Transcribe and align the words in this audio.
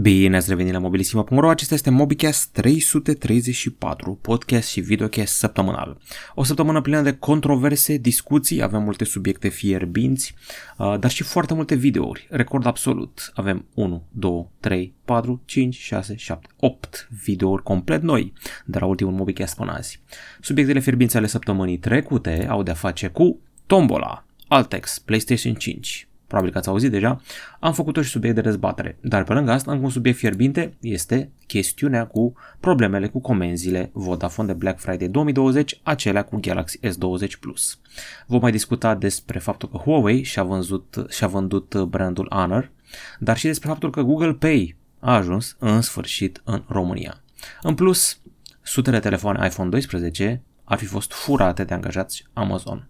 Bine 0.00 0.36
ați 0.36 0.48
revenit 0.48 0.72
la 0.72 0.78
mobilisima.ro, 0.78 1.48
acesta 1.48 1.74
este 1.74 1.90
MobiCast 1.90 2.52
334, 2.52 4.18
podcast 4.20 4.68
și 4.68 4.80
videocast 4.80 5.34
săptămânal. 5.34 5.98
O 6.34 6.42
săptămână 6.42 6.80
plină 6.80 7.00
de 7.00 7.16
controverse, 7.16 7.96
discuții, 7.96 8.62
avem 8.62 8.82
multe 8.82 9.04
subiecte 9.04 9.48
fierbinți, 9.48 10.34
uh, 10.78 10.98
dar 10.98 11.10
și 11.10 11.22
foarte 11.22 11.54
multe 11.54 11.74
videouri, 11.74 12.26
record 12.30 12.66
absolut. 12.66 13.32
Avem 13.34 13.66
1, 13.74 14.02
2, 14.12 14.48
3, 14.60 14.94
4, 15.04 15.42
5, 15.44 15.76
6, 15.76 16.16
7, 16.16 16.48
8 16.56 17.08
videouri 17.24 17.62
complet 17.62 18.02
noi 18.02 18.32
de 18.64 18.78
la 18.78 18.86
ultimul 18.86 19.12
MobiCast 19.12 19.56
până 19.56 19.72
azi. 19.72 20.00
Subiectele 20.40 20.80
fierbinți 20.80 21.16
ale 21.16 21.26
săptămânii 21.26 21.78
trecute 21.78 22.46
au 22.48 22.62
de-a 22.62 22.74
face 22.74 23.08
cu 23.08 23.38
Tombola, 23.66 24.24
Altex, 24.48 24.98
PlayStation 24.98 25.54
5, 25.54 26.08
probabil 26.30 26.52
că 26.52 26.58
ați 26.58 26.68
auzit 26.68 26.90
deja, 26.90 27.20
am 27.60 27.72
făcut-o 27.72 28.02
și 28.02 28.10
subiect 28.10 28.34
de 28.34 28.40
dezbatere. 28.40 28.98
Dar 29.00 29.24
pe 29.24 29.32
lângă 29.32 29.50
asta, 29.50 29.72
încă 29.72 29.84
un 29.84 29.90
subiect 29.90 30.18
fierbinte 30.18 30.76
este 30.80 31.30
chestiunea 31.46 32.06
cu 32.06 32.32
problemele 32.60 33.08
cu 33.08 33.20
comenzile 33.20 33.90
Vodafone 33.92 34.48
de 34.48 34.54
Black 34.54 34.80
Friday 34.80 35.08
2020, 35.08 35.80
acelea 35.82 36.22
cu 36.22 36.38
Galaxy 36.40 36.78
S20 36.78 37.38
Plus. 37.40 37.78
Vom 38.26 38.40
mai 38.40 38.50
discuta 38.50 38.94
despre 38.94 39.38
faptul 39.38 39.68
că 39.68 39.76
Huawei 39.76 40.22
și-a, 40.22 40.42
vândut, 40.42 41.06
și-a 41.08 41.26
vândut 41.26 41.82
brandul 41.82 42.26
Honor, 42.30 42.70
dar 43.18 43.36
și 43.36 43.46
despre 43.46 43.68
faptul 43.68 43.90
că 43.90 44.02
Google 44.02 44.32
Pay 44.32 44.76
a 44.98 45.14
ajuns 45.14 45.56
în 45.58 45.80
sfârșit 45.80 46.40
în 46.44 46.62
România. 46.68 47.22
În 47.62 47.74
plus, 47.74 48.20
sutele 48.62 48.96
de 48.96 49.02
telefoane 49.02 49.46
iPhone 49.46 49.68
12 49.68 50.42
ar 50.64 50.78
fi 50.78 50.84
fost 50.84 51.12
furate 51.12 51.64
de 51.64 51.74
angajați 51.74 52.24
Amazon. 52.32 52.88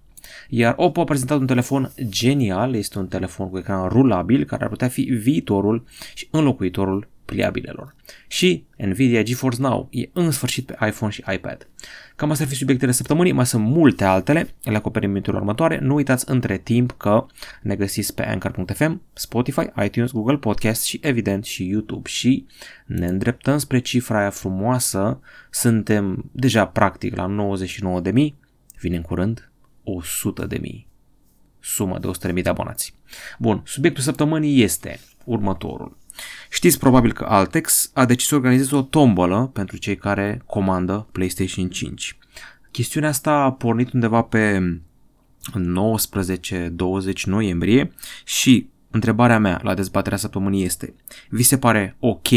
Iar 0.49 0.75
Oppo 0.77 1.01
a 1.01 1.05
prezentat 1.05 1.39
un 1.39 1.47
telefon 1.47 1.93
genial, 2.09 2.75
este 2.75 2.99
un 2.99 3.07
telefon 3.07 3.51
cu 3.51 3.59
ecran 3.59 3.89
rulabil 3.89 4.45
care 4.45 4.63
ar 4.63 4.69
putea 4.69 4.89
fi 4.89 5.03
viitorul 5.03 5.85
și 6.15 6.29
înlocuitorul 6.31 7.09
pliabilelor. 7.31 7.95
Și 8.29 8.65
Nvidia 8.77 9.23
GeForce 9.23 9.61
Now 9.61 9.89
e 9.91 10.09
în 10.13 10.31
sfârșit 10.31 10.67
pe 10.67 10.87
iPhone 10.87 11.13
și 11.13 11.25
iPad. 11.33 11.69
Cam 12.17 12.31
astea 12.31 12.45
ar 12.45 12.53
fi 12.53 12.59
subiectele 12.59 12.93
săptămânii, 12.93 13.33
mai 13.33 13.47
sunt 13.47 13.65
multe 13.65 14.05
altele, 14.05 14.49
le 14.63 14.77
acoperim 14.77 15.15
în 15.15 15.35
următoare. 15.35 15.79
Nu 15.79 15.95
uitați 15.95 16.31
între 16.31 16.59
timp 16.59 16.93
că 16.93 17.27
ne 17.63 17.77
găsiți 17.77 18.15
pe 18.15 18.27
Anchor.fm, 18.27 19.03
Spotify, 19.13 19.67
iTunes, 19.85 20.11
Google 20.11 20.37
Podcast 20.37 20.85
și 20.85 21.01
evident 21.03 21.45
și 21.45 21.69
YouTube. 21.69 22.09
Și 22.09 22.47
ne 22.87 23.07
îndreptăm 23.07 23.59
spre 23.59 23.79
cifra 23.79 24.19
aia 24.19 24.31
frumoasă, 24.31 25.21
suntem 25.51 26.31
deja 26.33 26.67
practic 26.67 27.17
la 27.17 27.55
99.000, 28.03 28.13
vine 28.81 28.97
în 28.97 29.03
curând 29.03 29.50
100 29.97 30.47
de 30.47 30.59
mii. 30.61 30.89
Sumă 31.61 31.99
de 31.99 32.07
100 32.07 32.27
de 32.27 32.33
mii 32.33 32.43
de 32.43 32.49
abonați. 32.49 32.95
Bun, 33.39 33.63
subiectul 33.65 34.03
săptămânii 34.03 34.63
este 34.63 35.01
următorul. 35.25 35.99
Știți 36.51 36.79
probabil 36.79 37.13
că 37.13 37.25
Altex 37.25 37.91
a 37.95 38.05
decis 38.05 38.27
să 38.27 38.35
organizeze 38.35 38.77
o 38.77 38.83
tombolă 38.83 39.51
pentru 39.53 39.77
cei 39.77 39.97
care 39.97 40.43
comandă 40.47 41.09
PlayStation 41.13 41.69
5. 41.69 42.19
Chestiunea 42.71 43.09
asta 43.09 43.33
a 43.33 43.53
pornit 43.53 43.93
undeva 43.93 44.23
pe 44.23 44.61
19-20 45.51 47.23
noiembrie 47.25 47.93
și 48.25 48.69
întrebarea 48.91 49.39
mea 49.39 49.61
la 49.63 49.75
dezbaterea 49.75 50.19
săptămânii 50.19 50.65
este 50.65 50.95
Vi 51.29 51.43
se 51.43 51.59
pare 51.59 51.97
ok 51.99 52.29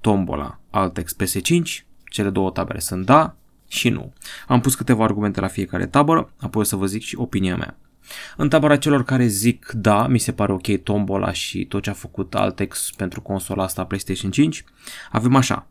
tombola 0.00 0.60
Altex 0.70 1.16
PS5? 1.22 1.84
Cele 2.10 2.30
două 2.30 2.50
tabere 2.50 2.78
sunt 2.78 3.04
da 3.04 3.36
și 3.68 3.88
nu. 3.88 4.12
Am 4.46 4.60
pus 4.60 4.74
câteva 4.74 5.04
argumente 5.04 5.40
la 5.40 5.46
fiecare 5.46 5.86
tabără, 5.86 6.32
apoi 6.40 6.62
o 6.62 6.64
să 6.64 6.76
vă 6.76 6.86
zic 6.86 7.02
și 7.02 7.16
opinia 7.16 7.56
mea. 7.56 7.78
În 8.36 8.48
tabăra 8.48 8.76
celor 8.76 9.04
care 9.04 9.26
zic 9.26 9.70
da, 9.74 10.06
mi 10.06 10.18
se 10.18 10.32
pare 10.32 10.52
ok 10.52 10.82
tombola 10.82 11.32
și 11.32 11.64
tot 11.64 11.82
ce 11.82 11.90
a 11.90 11.92
făcut 11.92 12.34
Altex 12.34 12.90
pentru 12.96 13.20
consola 13.20 13.62
asta 13.62 13.84
PlayStation 13.84 14.30
5, 14.30 14.64
avem 15.10 15.34
așa. 15.34 15.66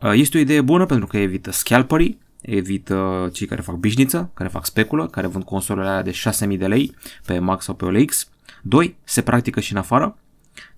Uh, 0.00 0.12
este 0.14 0.36
o 0.36 0.40
idee 0.40 0.60
bună 0.60 0.86
pentru 0.86 1.06
că 1.06 1.18
evită 1.18 1.50
scalperii, 1.50 2.18
evită 2.40 3.30
cei 3.32 3.46
care 3.46 3.60
fac 3.60 3.74
bișniță, 3.74 4.30
care 4.34 4.48
fac 4.48 4.66
speculă, 4.66 5.06
care 5.06 5.26
vând 5.26 5.44
consolele 5.44 5.88
alea 5.88 6.02
de 6.02 6.10
6000 6.10 6.56
de 6.56 6.66
lei 6.66 6.94
pe 7.26 7.38
Max 7.38 7.64
sau 7.64 7.74
pe 7.74 7.84
OLX. 7.84 8.28
2. 8.62 8.96
Se 9.04 9.22
practică 9.22 9.60
și 9.60 9.72
în 9.72 9.78
afară. 9.78 10.16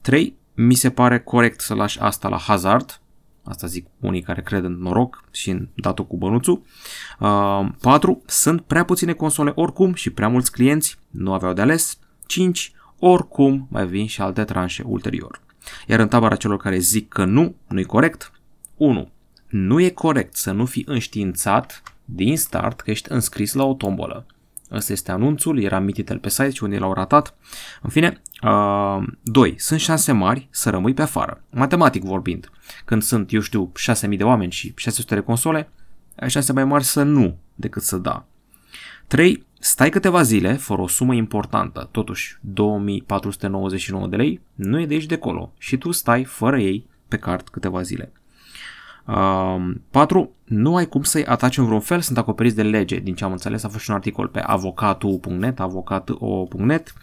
3. 0.01 0.37
Mi 0.55 0.75
se 0.75 0.91
pare 0.91 1.19
corect 1.21 1.61
să 1.61 1.75
lași 1.75 2.01
asta 2.01 2.29
la 2.29 2.39
hazard, 2.39 3.01
Asta 3.45 3.67
zic 3.67 3.87
unii 4.01 4.23
care 4.23 4.43
cred 4.43 4.65
în 4.65 4.79
noroc 4.79 5.25
și 5.31 5.51
în 5.51 5.69
datul 5.75 6.07
cu 6.07 6.17
bănuțul. 6.17 6.63
Uh, 7.19 7.67
4. 7.81 8.23
Sunt 8.27 8.61
prea 8.61 8.85
puține 8.85 9.13
console 9.13 9.53
oricum 9.55 9.95
și 9.95 10.11
prea 10.11 10.29
mulți 10.29 10.53
clienți 10.53 10.99
nu 11.11 11.33
aveau 11.33 11.53
de 11.53 11.61
ales. 11.61 11.99
5. 12.27 12.73
Oricum 12.99 13.67
mai 13.71 13.87
vin 13.87 14.07
și 14.07 14.21
alte 14.21 14.45
tranșe 14.45 14.83
ulterior. 14.87 15.41
Iar 15.87 16.01
în 16.01 16.09
tabăra 16.09 16.37
celor 16.37 16.57
care 16.57 16.79
zic 16.79 17.09
că 17.09 17.25
nu, 17.25 17.55
nu-i 17.69 17.85
corect. 17.85 18.33
1. 18.77 19.11
Nu 19.49 19.81
e 19.81 19.89
corect 19.89 20.37
să 20.37 20.53
nu 20.53 20.65
fi 20.65 20.85
înștiințat 20.87 21.83
din 22.05 22.37
start 22.37 22.81
că 22.81 22.91
ești 22.91 23.13
înscris 23.13 23.53
la 23.53 23.65
o 23.65 23.75
tombolă. 23.75 24.27
Ăsta 24.73 24.93
este 24.93 25.11
anunțul, 25.11 25.63
era 25.63 25.79
mititel 25.79 26.19
pe 26.19 26.29
site 26.29 26.51
și 26.51 26.65
unii 26.65 26.79
l-au 26.79 26.93
ratat. 26.93 27.35
În 27.83 27.91
fine, 27.91 28.23
2. 29.23 29.51
Uh, 29.51 29.55
sunt 29.57 29.81
șanse 29.81 30.13
mari 30.13 30.49
să 30.51 30.71
rămâi 30.71 30.95
pe 30.95 31.03
afară. 31.03 31.43
Matematic 31.51 32.03
vorbind, 32.03 32.51
când 32.85 33.03
sunt, 33.03 33.33
eu 33.33 33.41
știu, 33.41 33.73
6.000 34.09 34.17
de 34.17 34.25
oameni 34.25 34.53
și 34.53 34.73
600 34.77 35.15
de 35.15 35.21
console, 35.21 35.71
ai 36.17 36.31
șanse 36.31 36.53
mai 36.53 36.65
mari 36.65 36.85
să 36.85 37.03
nu 37.03 37.37
decât 37.55 37.83
să 37.83 37.97
da. 37.97 38.25
3. 39.07 39.47
Stai 39.59 39.91
câteva 39.91 40.23
zile 40.23 40.53
fără 40.53 40.83
o 40.83 40.89
sumă 40.89 41.15
importantă, 41.15 41.89
totuși 41.91 42.39
2499 42.41 44.07
de 44.07 44.17
lei, 44.17 44.41
nu 44.55 44.81
e 44.81 44.87
de 44.87 44.95
aici 44.95 45.07
de 45.07 45.15
acolo 45.15 45.53
și 45.59 45.77
tu 45.77 45.91
stai 45.91 46.25
fără 46.25 46.61
ei 46.61 46.87
pe 47.09 47.17
card 47.17 47.49
câteva 47.49 47.83
zile. 47.83 48.13
4. 49.91 50.31
Nu 50.45 50.77
ai 50.77 50.87
cum 50.87 51.03
să-i 51.03 51.25
ataci 51.25 51.59
în 51.59 51.65
vreun 51.65 51.81
fel, 51.81 52.01
sunt 52.01 52.19
acoperiți 52.19 52.57
de 52.57 52.63
lege. 52.63 52.99
Din 52.99 53.15
ce 53.15 53.25
am 53.25 53.33
înțeles, 53.33 53.65
a 53.65 53.69
fost 53.69 53.85
și 53.85 53.91
un 53.91 53.97
articol 53.97 54.29
pe 54.29 54.41
avocatul.net, 54.41 55.61
avocat.o.net. 55.61 56.95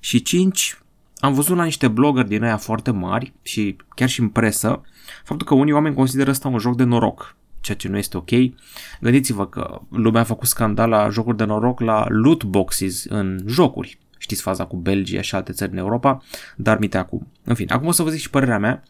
Și 0.00 0.22
5. 0.22 0.78
Am 1.16 1.34
văzut 1.34 1.56
la 1.56 1.64
niște 1.64 1.88
blogger 1.88 2.24
din 2.24 2.42
aia 2.42 2.56
foarte 2.56 2.90
mari 2.90 3.32
și 3.42 3.76
chiar 3.94 4.08
și 4.08 4.20
în 4.20 4.28
presă 4.28 4.80
faptul 5.24 5.46
că 5.46 5.54
unii 5.54 5.72
oameni 5.72 5.94
consideră 5.94 6.30
asta 6.30 6.48
un 6.48 6.58
joc 6.58 6.76
de 6.76 6.84
noroc, 6.84 7.36
ceea 7.60 7.76
ce 7.76 7.88
nu 7.88 7.96
este 7.96 8.16
ok. 8.16 8.30
Gândiți-vă 9.00 9.46
că 9.46 9.80
lumea 9.90 10.20
a 10.20 10.24
făcut 10.24 10.48
scandal 10.48 10.88
la 10.88 11.08
jocuri 11.08 11.36
de 11.36 11.44
noroc 11.44 11.80
la 11.80 12.04
loot 12.08 12.44
boxes 12.44 13.04
în 13.04 13.38
jocuri. 13.46 13.98
Știți 14.18 14.42
faza 14.42 14.64
cu 14.64 14.76
Belgia 14.76 15.20
și 15.20 15.34
alte 15.34 15.52
țări 15.52 15.72
în 15.72 15.78
Europa, 15.78 16.22
dar 16.56 16.78
mite 16.78 16.98
acum. 16.98 17.26
În 17.44 17.54
fine, 17.54 17.72
acum 17.72 17.86
o 17.86 17.92
să 17.92 18.02
vă 18.02 18.10
zic 18.10 18.20
și 18.20 18.30
părerea 18.30 18.58
mea. 18.58 18.82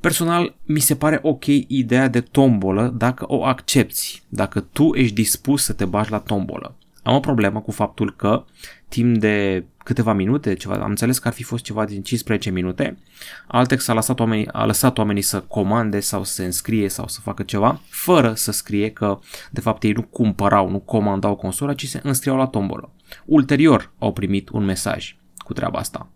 Personal, 0.00 0.54
mi 0.64 0.80
se 0.80 0.96
pare 0.96 1.18
ok 1.22 1.46
ideea 1.66 2.08
de 2.08 2.20
tombolă 2.20 2.94
dacă 2.96 3.24
o 3.28 3.44
accepti, 3.44 4.22
dacă 4.28 4.60
tu 4.60 4.94
ești 4.94 5.14
dispus 5.14 5.64
să 5.64 5.72
te 5.72 5.84
bagi 5.84 6.10
la 6.10 6.18
tombolă. 6.18 6.76
Am 7.02 7.14
o 7.14 7.20
problemă 7.20 7.60
cu 7.60 7.70
faptul 7.70 8.14
că 8.16 8.44
timp 8.88 9.18
de 9.18 9.64
câteva 9.84 10.12
minute, 10.12 10.54
ceva, 10.54 10.74
am 10.74 10.90
înțeles 10.90 11.18
că 11.18 11.28
ar 11.28 11.34
fi 11.34 11.42
fost 11.42 11.64
ceva 11.64 11.84
din 11.84 12.02
15 12.02 12.50
minute, 12.50 12.98
Altex 13.46 13.88
a 13.88 13.92
lăsat, 13.92 14.20
oamenii, 14.20 14.48
a 14.52 14.64
lăsat 14.64 14.98
oamenii 14.98 15.22
să 15.22 15.40
comande 15.40 16.00
sau 16.00 16.24
să 16.24 16.32
se 16.32 16.44
înscrie 16.44 16.88
sau 16.88 17.08
să 17.08 17.20
facă 17.20 17.42
ceva, 17.42 17.80
fără 17.88 18.34
să 18.34 18.52
scrie 18.52 18.90
că 18.90 19.18
de 19.50 19.60
fapt 19.60 19.82
ei 19.82 19.92
nu 19.92 20.02
cumpărau, 20.02 20.70
nu 20.70 20.78
comandau 20.78 21.34
consola, 21.34 21.74
ci 21.74 21.88
se 21.88 22.00
înscriau 22.02 22.36
la 22.36 22.46
tombolă. 22.46 22.92
Ulterior 23.24 23.92
au 23.98 24.12
primit 24.12 24.48
un 24.48 24.64
mesaj 24.64 25.16
cu 25.36 25.52
treaba 25.52 25.78
asta. 25.78 26.08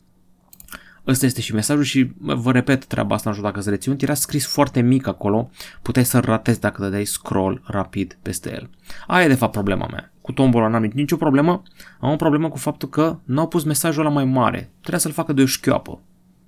Ăsta 1.09 1.27
este 1.27 1.41
și 1.41 1.55
mesajul 1.55 1.83
și 1.83 2.11
vă 2.17 2.53
repet 2.53 2.85
treaba 2.85 3.15
asta, 3.15 3.29
nu 3.29 3.35
știu 3.35 3.49
dacă 3.49 3.61
să 3.61 3.71
reținut, 3.71 4.03
era 4.03 4.15
scris 4.15 4.47
foarte 4.47 4.81
mic 4.81 5.07
acolo, 5.07 5.51
puteai 5.83 6.05
să 6.05 6.19
ratezi 6.19 6.61
dacă 6.61 6.83
dădeai 6.83 7.05
scroll 7.05 7.63
rapid 7.67 8.19
peste 8.23 8.51
el. 8.53 8.71
Aia 9.07 9.25
e 9.25 9.29
de 9.29 9.35
fapt 9.35 9.53
problema 9.53 9.87
mea. 9.91 10.13
Cu 10.21 10.33
tombola 10.33 10.69
n-am 10.69 10.91
nicio 10.95 11.17
problemă, 11.17 11.63
am 12.01 12.11
o 12.11 12.17
problemă 12.17 12.49
cu 12.49 12.57
faptul 12.57 12.89
că 12.89 13.19
n-au 13.25 13.49
pus 13.49 13.65
mesajul 13.65 14.05
ăla 14.05 14.15
mai 14.15 14.25
mare, 14.25 14.71
trebuia 14.81 14.99
să-l 14.99 15.13
facă 15.13 15.33
de 15.33 15.43
o 15.43 15.47
șchioapă. 15.47 16.01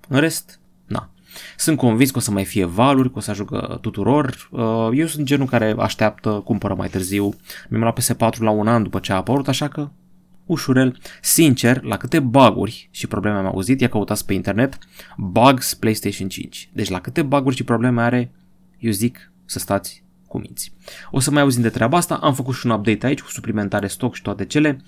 În 0.08 0.20
rest, 0.20 0.60
na. 0.86 1.10
Sunt 1.56 1.76
convins 1.76 2.10
că 2.10 2.18
o 2.18 2.20
să 2.20 2.30
mai 2.30 2.44
fie 2.44 2.64
valuri, 2.64 3.10
că 3.10 3.18
o 3.18 3.20
să 3.20 3.30
ajungă 3.30 3.78
tuturor. 3.80 4.48
Uh, 4.50 4.88
eu 4.92 5.06
sunt 5.06 5.26
genul 5.26 5.46
care 5.46 5.74
așteaptă, 5.78 6.30
cumpără 6.44 6.74
mai 6.74 6.88
târziu. 6.88 7.34
Mi-am 7.68 7.82
luat 7.82 8.00
PS4 8.00 8.38
la 8.38 8.50
un 8.50 8.68
an 8.68 8.82
după 8.82 8.98
ce 8.98 9.12
a 9.12 9.16
apărut, 9.16 9.48
așa 9.48 9.68
că 9.68 9.88
ușurel. 10.50 10.98
Sincer, 11.22 11.82
la 11.82 11.96
câte 11.96 12.20
baguri 12.20 12.88
și 12.90 13.06
probleme 13.06 13.36
am 13.36 13.46
auzit, 13.46 13.80
ia 13.80 13.88
căutați 13.88 14.26
pe 14.26 14.34
internet, 14.34 14.78
bugs 15.16 15.74
PlayStation 15.74 16.28
5. 16.28 16.70
Deci 16.72 16.88
la 16.88 17.00
câte 17.00 17.22
baguri 17.22 17.56
și 17.56 17.64
probleme 17.64 18.02
are, 18.02 18.32
eu 18.78 18.90
zic 18.90 19.32
să 19.44 19.58
stați 19.58 20.04
cu 20.26 20.38
minți. 20.38 20.72
O 21.10 21.20
să 21.20 21.30
mai 21.30 21.42
auzim 21.42 21.62
de 21.62 21.68
treaba 21.68 21.96
asta, 21.96 22.14
am 22.14 22.34
făcut 22.34 22.54
și 22.54 22.66
un 22.66 22.72
update 22.72 23.06
aici 23.06 23.20
cu 23.20 23.30
suplimentare 23.30 23.86
stoc 23.86 24.14
și 24.14 24.22
toate 24.22 24.44
cele. 24.44 24.82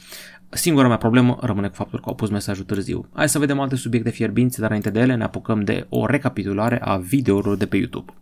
Singura 0.48 0.88
mea 0.88 0.96
problemă 0.96 1.38
rămâne 1.40 1.68
cu 1.68 1.74
faptul 1.74 1.98
că 1.98 2.08
au 2.08 2.14
pus 2.14 2.30
mesajul 2.30 2.64
târziu. 2.64 3.08
Hai 3.12 3.28
să 3.28 3.38
vedem 3.38 3.60
alte 3.60 3.76
subiecte 3.76 4.10
fierbinți, 4.10 4.58
dar 4.58 4.66
înainte 4.66 4.90
de 4.90 5.00
ele 5.00 5.14
ne 5.14 5.24
apucăm 5.24 5.64
de 5.64 5.86
o 5.88 6.06
recapitulare 6.06 6.80
a 6.82 6.96
videourilor 6.96 7.56
de 7.56 7.66
pe 7.66 7.76
YouTube. 7.76 8.12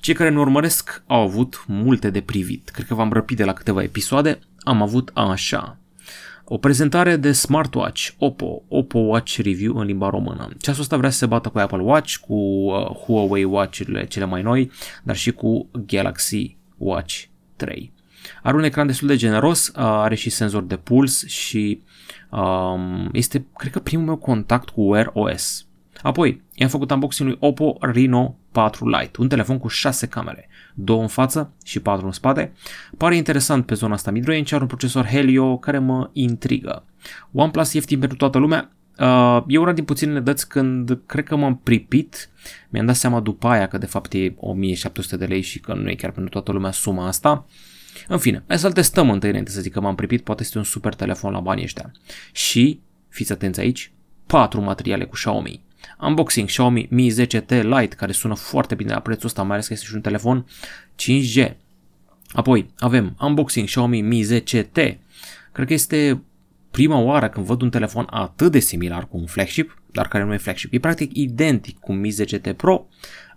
Cei 0.00 0.14
care 0.14 0.30
ne 0.30 0.38
urmăresc 0.38 1.02
au 1.06 1.20
avut 1.20 1.64
multe 1.66 2.10
de 2.10 2.20
privit. 2.20 2.68
Cred 2.68 2.86
că 2.86 2.94
v-am 2.94 3.12
răpit 3.12 3.36
de 3.36 3.44
la 3.44 3.52
câteva 3.52 3.82
episoade. 3.82 4.38
Am 4.58 4.82
avut 4.82 5.10
așa 5.14 5.78
o 6.52 6.58
prezentare 6.58 7.16
de 7.16 7.32
smartwatch 7.32 8.08
Oppo, 8.18 8.62
Oppo 8.68 8.98
Watch 8.98 9.36
Review 9.42 9.76
în 9.76 9.86
limba 9.86 10.10
română. 10.10 10.48
Ceasul 10.60 10.82
ăsta 10.82 10.96
vrea 10.96 11.10
să 11.10 11.18
se 11.18 11.26
bată 11.26 11.48
cu 11.48 11.58
Apple 11.58 11.82
Watch, 11.82 12.14
cu 12.16 12.34
uh, 12.34 12.86
Huawei 12.86 13.44
Watch-urile 13.44 14.06
cele 14.06 14.24
mai 14.24 14.42
noi, 14.42 14.70
dar 15.02 15.16
și 15.16 15.32
cu 15.32 15.68
Galaxy 15.86 16.56
Watch 16.76 17.22
3. 17.56 17.92
Are 18.42 18.56
un 18.56 18.62
ecran 18.62 18.86
destul 18.86 19.08
de 19.08 19.16
generos, 19.16 19.66
uh, 19.68 19.74
are 19.76 20.14
și 20.14 20.30
senzor 20.30 20.62
de 20.62 20.76
puls 20.76 21.26
și 21.26 21.82
um, 22.30 23.08
este, 23.12 23.46
cred 23.56 23.72
că, 23.72 23.78
primul 23.78 24.06
meu 24.06 24.16
contact 24.16 24.68
cu 24.68 24.80
Wear 24.80 25.10
OS. 25.12 25.66
Apoi, 26.02 26.42
i-am 26.54 26.68
făcut 26.68 26.90
unboxing 26.90 27.28
lui 27.28 27.38
Oppo 27.40 27.76
Reno 27.80 28.36
4 28.52 28.88
Lite, 28.88 29.20
un 29.20 29.28
telefon 29.28 29.58
cu 29.58 29.68
6 29.68 30.06
camere, 30.06 30.48
două 30.74 31.00
în 31.00 31.08
față 31.08 31.52
și 31.64 31.80
4 31.80 32.06
în 32.06 32.12
spate. 32.12 32.52
Pare 32.96 33.16
interesant 33.16 33.66
pe 33.66 33.74
zona 33.74 33.94
asta 33.94 34.10
midrange, 34.10 34.54
are 34.54 34.62
un 34.62 34.68
procesor 34.68 35.06
Helio 35.06 35.58
care 35.58 35.78
mă 35.78 36.10
intrigă. 36.12 36.84
OnePlus 37.32 37.72
ieftin 37.72 37.98
pentru 37.98 38.16
toată 38.16 38.38
lumea, 38.38 38.70
Uh, 39.00 39.42
e 39.46 39.58
una 39.58 39.72
din 39.72 39.84
puținele 39.84 40.20
dăți 40.20 40.48
când 40.48 41.00
cred 41.06 41.24
că 41.24 41.36
m-am 41.36 41.56
pripit, 41.56 42.30
mi-am 42.68 42.86
dat 42.86 42.96
seama 42.96 43.20
după 43.20 43.48
aia 43.48 43.66
că 43.66 43.78
de 43.78 43.86
fapt 43.86 44.12
e 44.12 44.34
1700 44.36 45.16
de 45.16 45.24
lei 45.24 45.40
și 45.40 45.60
că 45.60 45.74
nu 45.74 45.90
e 45.90 45.94
chiar 45.94 46.10
pentru 46.10 46.30
toată 46.30 46.52
lumea 46.52 46.70
suma 46.70 47.06
asta. 47.06 47.46
În 48.08 48.18
fine, 48.18 48.44
hai 48.46 48.58
să-l 48.58 48.72
testăm 48.72 49.10
întâi 49.10 49.28
înainte 49.28 49.50
să 49.50 49.60
zic 49.60 49.72
că 49.72 49.80
m-am 49.80 49.94
pripit, 49.94 50.24
poate 50.24 50.42
este 50.42 50.58
un 50.58 50.64
super 50.64 50.94
telefon 50.94 51.32
la 51.32 51.40
banii 51.40 51.64
ăștia. 51.64 51.92
Și, 52.32 52.80
fiți 53.08 53.32
atenți 53.32 53.60
aici, 53.60 53.92
patru 54.26 54.60
materiale 54.60 55.04
cu 55.04 55.14
Xiaomi. 55.14 55.62
Unboxing 56.00 56.48
Xiaomi 56.48 56.86
Mi 56.90 57.10
10T 57.10 57.62
Lite, 57.62 57.94
care 57.96 58.12
sună 58.12 58.34
foarte 58.34 58.74
bine 58.74 58.92
la 58.92 59.00
prețul 59.00 59.26
ăsta, 59.26 59.42
mai 59.42 59.52
ales 59.52 59.66
că 59.66 59.72
este 59.72 59.86
și 59.86 59.94
un 59.94 60.00
telefon 60.00 60.46
5G. 60.98 61.52
Apoi 62.32 62.70
avem 62.78 63.16
unboxing 63.20 63.66
Xiaomi 63.66 64.00
Mi 64.00 64.24
10T. 64.24 64.96
Cred 65.52 65.66
că 65.66 65.72
este 65.72 66.22
prima 66.70 66.98
oară 66.98 67.28
când 67.28 67.46
văd 67.46 67.62
un 67.62 67.70
telefon 67.70 68.06
atât 68.10 68.52
de 68.52 68.58
similar 68.58 69.08
cu 69.08 69.16
un 69.16 69.26
flagship, 69.26 69.82
dar 69.92 70.08
care 70.08 70.24
nu 70.24 70.32
e 70.32 70.36
flagship. 70.36 70.72
E 70.72 70.78
practic 70.78 71.16
identic 71.16 71.78
cu 71.78 71.92
Mi 71.92 72.12
10T 72.12 72.56
Pro, 72.56 72.86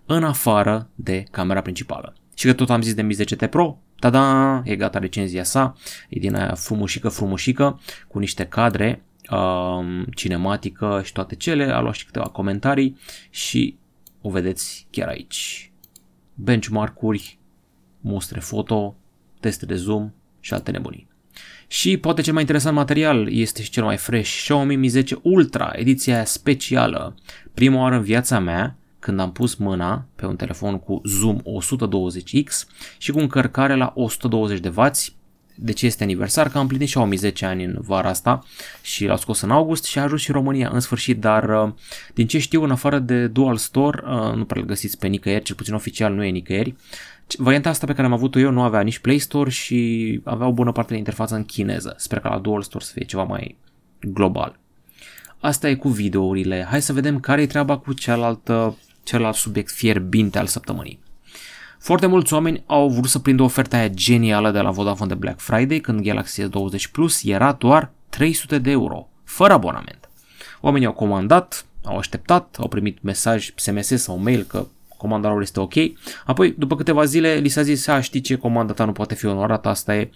în 0.05 0.23
afară 0.23 0.89
de 0.95 1.23
camera 1.31 1.61
principală. 1.61 2.13
Și 2.35 2.45
că 2.45 2.53
tot 2.53 2.69
am 2.69 2.81
zis 2.81 2.93
de 2.93 3.01
Mi 3.01 3.15
10T 3.15 3.49
Pro, 3.49 3.77
tada, 3.99 4.61
e 4.65 4.75
gata 4.75 4.99
recenzia 4.99 5.43
sa, 5.43 5.75
e 6.09 6.19
din 6.19 6.35
aia 6.35 6.53
frumușică, 6.53 7.09
frumușică, 7.09 7.79
cu 8.07 8.19
niște 8.19 8.45
cadre 8.45 9.03
um, 9.31 10.05
cinematică 10.15 11.01
și 11.03 11.11
toate 11.11 11.35
cele, 11.35 11.63
a 11.63 11.79
luat 11.79 11.93
și 11.93 12.05
câteva 12.05 12.25
comentarii 12.25 12.97
și 13.29 13.77
o 14.21 14.29
vedeți 14.29 14.87
chiar 14.89 15.07
aici. 15.07 15.71
Benchmark-uri, 16.33 17.37
mostre 18.01 18.39
foto, 18.39 18.95
teste 19.39 19.65
de 19.65 19.75
zoom 19.75 20.11
și 20.39 20.53
alte 20.53 20.71
nebunii. 20.71 21.07
Și 21.67 21.97
poate 21.97 22.21
cel 22.21 22.33
mai 22.33 22.41
interesant 22.41 22.75
material 22.75 23.31
este 23.31 23.63
și 23.63 23.69
cel 23.69 23.83
mai 23.83 23.97
fresh, 23.97 24.41
Xiaomi 24.43 24.75
Mi 24.75 24.87
10 24.87 25.19
Ultra, 25.21 25.71
ediția 25.75 26.25
specială. 26.25 27.15
Prima 27.53 27.81
oară 27.81 27.95
în 27.95 28.01
viața 28.01 28.39
mea 28.39 28.77
când 28.99 29.19
am 29.19 29.31
pus 29.31 29.55
mâna 29.55 30.05
pe 30.15 30.25
un 30.25 30.35
telefon 30.35 30.79
cu 30.79 31.01
zoom 31.05 31.37
120x 31.39 32.47
și 32.97 33.11
cu 33.11 33.19
încărcare 33.19 33.75
la 33.75 33.91
120 33.95 34.59
de 35.55 35.61
W 35.61 35.65
de 35.65 35.71
ce 35.71 35.85
este 35.85 36.03
aniversar, 36.03 36.49
că 36.49 36.57
am 36.57 36.67
plinit 36.67 36.87
și 36.87 36.99
10 37.15 37.45
ani 37.45 37.63
în 37.63 37.77
vara 37.79 38.09
asta 38.09 38.43
și 38.81 39.05
l-au 39.05 39.17
scos 39.17 39.41
în 39.41 39.51
august 39.51 39.83
și 39.83 39.99
a 39.99 40.01
ajuns 40.01 40.21
și 40.21 40.29
în 40.29 40.35
România 40.35 40.69
în 40.73 40.79
sfârșit, 40.79 41.19
dar 41.19 41.63
uh, 41.63 41.73
din 42.13 42.27
ce 42.27 42.39
știu, 42.39 42.63
în 42.63 42.71
afară 42.71 42.99
de 42.99 43.27
Dual 43.27 43.57
Store, 43.57 44.03
uh, 44.05 44.35
nu 44.35 44.45
prea 44.45 44.61
îl 44.61 44.67
găsiți 44.67 44.97
pe 44.97 45.07
nicăieri, 45.07 45.43
cel 45.43 45.55
puțin 45.55 45.73
oficial 45.73 46.13
nu 46.13 46.23
e 46.23 46.29
nicăieri. 46.29 46.75
Varianta 47.37 47.69
asta 47.69 47.85
pe 47.85 47.93
care 47.93 48.07
am 48.07 48.13
avut-o 48.13 48.39
eu 48.39 48.51
nu 48.51 48.61
avea 48.61 48.81
nici 48.81 48.99
Play 48.99 49.17
Store 49.17 49.49
și 49.49 50.21
avea 50.23 50.47
o 50.47 50.51
bună 50.51 50.71
parte 50.71 50.91
de 50.91 50.97
interfață 50.97 51.35
în 51.35 51.43
chineză. 51.43 51.93
Sper 51.97 52.19
că 52.19 52.27
la 52.27 52.39
Dual 52.39 52.61
Store 52.61 52.83
să 52.83 52.91
fie 52.93 53.05
ceva 53.05 53.23
mai 53.23 53.57
global. 53.99 54.59
Asta 55.39 55.69
e 55.69 55.75
cu 55.75 55.89
videourile. 55.89 56.67
Hai 56.69 56.81
să 56.81 56.93
vedem 56.93 57.19
care 57.19 57.41
e 57.41 57.45
treaba 57.45 57.77
cu 57.77 57.93
cealaltă, 57.93 58.77
celălalt 59.03 59.35
subiect 59.35 59.71
fierbinte 59.71 60.39
al 60.39 60.45
săptămânii. 60.45 61.02
Foarte 61.83 62.05
mulți 62.05 62.33
oameni 62.33 62.63
au 62.65 62.89
vrut 62.89 63.09
să 63.09 63.19
prindă 63.19 63.43
oferta 63.43 63.77
aia 63.77 63.87
genială 63.87 64.51
de 64.51 64.59
la 64.59 64.71
Vodafone 64.71 65.09
de 65.09 65.19
Black 65.19 65.39
Friday 65.39 65.79
când 65.79 66.01
Galaxy 66.01 66.41
S20 66.41 66.91
Plus 66.91 67.23
era 67.23 67.51
doar 67.51 67.91
300 68.09 68.57
de 68.59 68.71
euro, 68.71 69.07
fără 69.23 69.53
abonament. 69.53 70.09
Oamenii 70.61 70.87
au 70.87 70.93
comandat, 70.93 71.65
au 71.83 71.97
așteptat, 71.97 72.57
au 72.59 72.67
primit 72.67 73.01
mesaj 73.01 73.49
SMS 73.55 73.87
sau 74.01 74.17
mail 74.17 74.43
că 74.43 74.67
comanda 75.03 75.29
lor 75.29 75.41
este 75.41 75.59
ok. 75.59 75.73
Apoi, 76.25 76.55
după 76.57 76.75
câteva 76.75 77.03
zile, 77.05 77.33
li 77.33 77.49
s-a 77.49 77.61
zis, 77.61 77.87
a, 77.87 78.01
știi 78.01 78.21
ce, 78.21 78.35
comanda 78.35 78.73
ta 78.73 78.85
nu 78.85 78.91
poate 78.91 79.15
fi 79.15 79.25
onorată, 79.25 79.69
asta 79.69 79.95
e, 79.95 80.09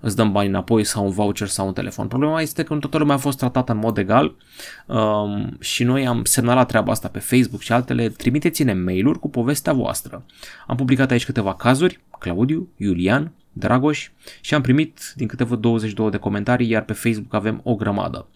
îți 0.00 0.16
dăm 0.16 0.32
bani 0.32 0.48
înapoi 0.48 0.84
sau 0.84 1.04
un 1.04 1.10
voucher 1.10 1.48
sau 1.48 1.66
un 1.66 1.72
telefon. 1.72 2.08
Problema 2.08 2.40
este 2.40 2.62
că 2.62 2.74
nu 2.74 2.78
toată 2.78 2.98
lumea 2.98 3.14
a 3.14 3.18
fost 3.18 3.38
tratată 3.38 3.72
în 3.72 3.78
mod 3.78 3.98
egal 3.98 4.34
um, 4.86 5.56
și 5.60 5.84
noi 5.84 6.06
am 6.06 6.24
semnalat 6.24 6.68
treaba 6.68 6.92
asta 6.92 7.08
pe 7.08 7.18
Facebook 7.18 7.60
și 7.60 7.72
altele, 7.72 8.08
trimiteți-ne 8.08 8.72
mail-uri 8.72 9.18
cu 9.18 9.28
povestea 9.30 9.72
voastră. 9.72 10.24
Am 10.66 10.76
publicat 10.76 11.10
aici 11.10 11.24
câteva 11.24 11.54
cazuri, 11.54 12.00
Claudiu, 12.18 12.68
Iulian, 12.76 13.32
Dragoș 13.52 14.10
și 14.40 14.54
am 14.54 14.60
primit 14.60 15.12
din 15.16 15.26
câte 15.26 15.44
văd 15.44 15.60
22 15.60 16.10
de 16.10 16.16
comentarii, 16.16 16.68
iar 16.68 16.82
pe 16.82 16.92
Facebook 16.92 17.34
avem 17.34 17.60
o 17.64 17.74
grămadă. 17.74 18.28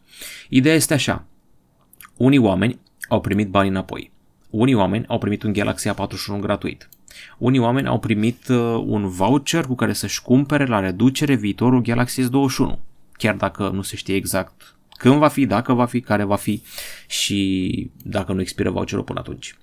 Ideea 0.49 0.75
este 0.75 0.95
așa, 0.95 1.25
unii 2.17 2.39
oameni 2.39 2.79
au 3.09 3.21
primit 3.21 3.49
bani 3.49 3.69
înapoi. 3.69 4.15
Unii 4.57 4.75
oameni 4.75 5.05
au 5.09 5.19
primit 5.19 5.43
un 5.43 5.53
Galaxy 5.53 5.89
A41 5.89 6.41
gratuit. 6.41 6.89
Unii 7.39 7.59
oameni 7.59 7.87
au 7.87 7.99
primit 7.99 8.49
uh, 8.49 8.83
un 8.87 9.09
voucher 9.09 9.65
cu 9.65 9.75
care 9.75 9.93
să-și 9.93 10.23
cumpere 10.23 10.67
la 10.67 10.81
reducere 10.81 11.35
viitorul 11.35 11.83
Galaxy 11.83 12.23
S21, 12.23 12.79
chiar 13.13 13.35
dacă 13.35 13.71
nu 13.75 13.83
se 13.83 13.97
știe 13.97 14.15
exact 14.15 14.77
când 14.97 15.15
va 15.15 15.29
fi, 15.29 15.47
dacă 15.47 15.73
va 15.73 15.85
fi, 15.85 16.01
care 16.01 16.25
va 16.25 16.37
fi 16.37 16.63
și 17.07 17.91
dacă 18.03 18.33
nu 18.33 18.41
expiră 18.41 18.71
voucherul 18.71 19.05
până 19.05 19.19
atunci. 19.19 19.57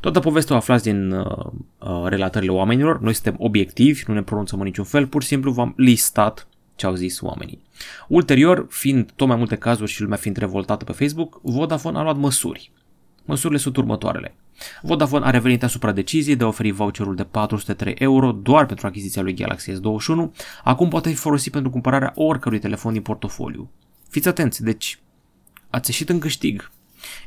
Toată 0.00 0.20
povestea 0.20 0.54
o 0.54 0.58
aflați 0.58 0.84
din 0.84 1.10
uh, 1.10 1.46
uh, 1.78 2.04
relatările 2.04 2.52
oamenilor, 2.52 3.00
noi 3.00 3.12
suntem 3.12 3.34
obiectivi, 3.38 4.04
nu 4.06 4.14
ne 4.14 4.22
pronunțăm 4.22 4.58
în 4.58 4.64
niciun 4.64 4.84
fel, 4.84 5.06
pur 5.06 5.22
și 5.22 5.28
simplu 5.28 5.52
v-am 5.52 5.74
listat 5.76 6.48
ce 6.76 6.86
au 6.86 6.94
zis 6.94 7.20
oamenii. 7.20 7.62
Ulterior, 8.08 8.66
fiind 8.68 9.12
tot 9.16 9.26
mai 9.26 9.36
multe 9.36 9.56
cazuri 9.56 9.90
și 9.90 10.02
lumea 10.02 10.16
fiind 10.16 10.36
revoltată 10.36 10.84
pe 10.84 10.92
Facebook, 10.92 11.40
Vodafone 11.42 11.98
a 11.98 12.02
luat 12.02 12.16
măsuri. 12.16 12.72
Măsurile 13.24 13.58
sunt 13.58 13.76
următoarele. 13.76 14.34
Vodafone 14.82 15.26
a 15.26 15.30
revenit 15.30 15.62
asupra 15.62 15.92
deciziei 15.92 16.36
de 16.36 16.44
a 16.44 16.46
oferi 16.46 16.70
voucherul 16.70 17.14
de 17.14 17.24
403 17.24 17.94
euro 17.98 18.32
doar 18.32 18.66
pentru 18.66 18.86
achiziția 18.86 19.22
lui 19.22 19.34
Galaxy 19.34 19.72
S21. 19.72 20.30
Acum 20.64 20.88
poate 20.88 21.08
fi 21.08 21.14
folosit 21.14 21.52
pentru 21.52 21.70
cumpărarea 21.70 22.12
oricărui 22.14 22.58
telefon 22.58 22.92
din 22.92 23.02
portofoliu. 23.02 23.70
Fiți 24.08 24.28
atenți, 24.28 24.62
deci 24.62 24.98
ați 25.70 25.90
ieșit 25.90 26.08
în 26.08 26.18
câștig. 26.18 26.70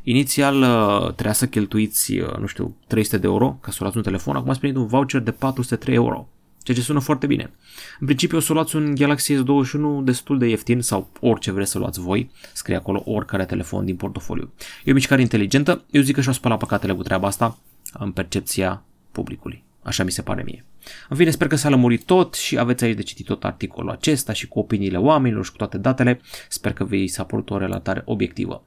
Inițial 0.03 0.61
uh, 0.61 1.13
trebuia 1.13 1.33
să 1.33 1.47
cheltuiți, 1.47 2.17
uh, 2.17 2.37
nu 2.37 2.45
știu, 2.45 2.75
300 2.87 3.17
de 3.17 3.27
euro 3.27 3.57
ca 3.61 3.71
să 3.71 3.77
luați 3.79 3.97
un 3.97 4.03
telefon, 4.03 4.35
acum 4.35 4.49
ați 4.49 4.59
primit 4.59 4.77
un 4.77 4.87
voucher 4.87 5.21
de 5.21 5.31
403 5.31 5.95
euro 5.95 6.27
ceea 6.67 6.79
ce 6.79 6.83
sună 6.83 6.99
foarte 6.99 7.27
bine. 7.27 7.51
În 7.99 8.05
principiu 8.05 8.37
o 8.37 8.39
să 8.39 8.53
luați 8.53 8.75
un 8.75 8.95
Galaxy 8.95 9.33
S21 9.33 10.03
destul 10.03 10.37
de 10.37 10.47
ieftin 10.47 10.81
sau 10.81 11.09
orice 11.19 11.51
vreți 11.51 11.71
să 11.71 11.77
luați 11.77 11.99
voi, 11.99 12.31
scrie 12.53 12.75
acolo 12.75 13.03
oricare 13.05 13.45
telefon 13.45 13.85
din 13.85 13.95
portofoliu. 13.95 14.53
E 14.83 14.91
o 14.91 14.93
mișcare 14.93 15.21
inteligentă, 15.21 15.83
eu 15.91 16.01
zic 16.01 16.15
că 16.15 16.21
și-au 16.21 16.33
spălat 16.33 16.57
păcatele 16.57 16.93
cu 16.93 17.03
treaba 17.03 17.27
asta 17.27 17.57
în 17.93 18.11
percepția 18.11 18.83
publicului. 19.11 19.63
Așa 19.83 20.03
mi 20.03 20.11
se 20.11 20.21
pare 20.21 20.43
mie. 20.45 20.65
În 21.09 21.17
fine, 21.17 21.29
sper 21.29 21.47
că 21.47 21.55
s-a 21.55 21.69
lămurit 21.69 22.03
tot 22.05 22.33
și 22.33 22.57
aveți 22.57 22.83
aici 22.83 22.95
de 22.95 23.01
citit 23.01 23.25
tot 23.25 23.43
articolul 23.43 23.91
acesta 23.91 24.33
și 24.33 24.47
cu 24.47 24.59
opiniile 24.59 24.97
oamenilor 24.97 25.45
și 25.45 25.51
cu 25.51 25.57
toate 25.57 25.77
datele. 25.77 26.21
Sper 26.49 26.73
că 26.73 26.83
vi 26.83 27.07
s-a 27.07 27.23
părut 27.23 27.49
o 27.49 27.57
relatare 27.57 28.01
obiectivă. 28.05 28.63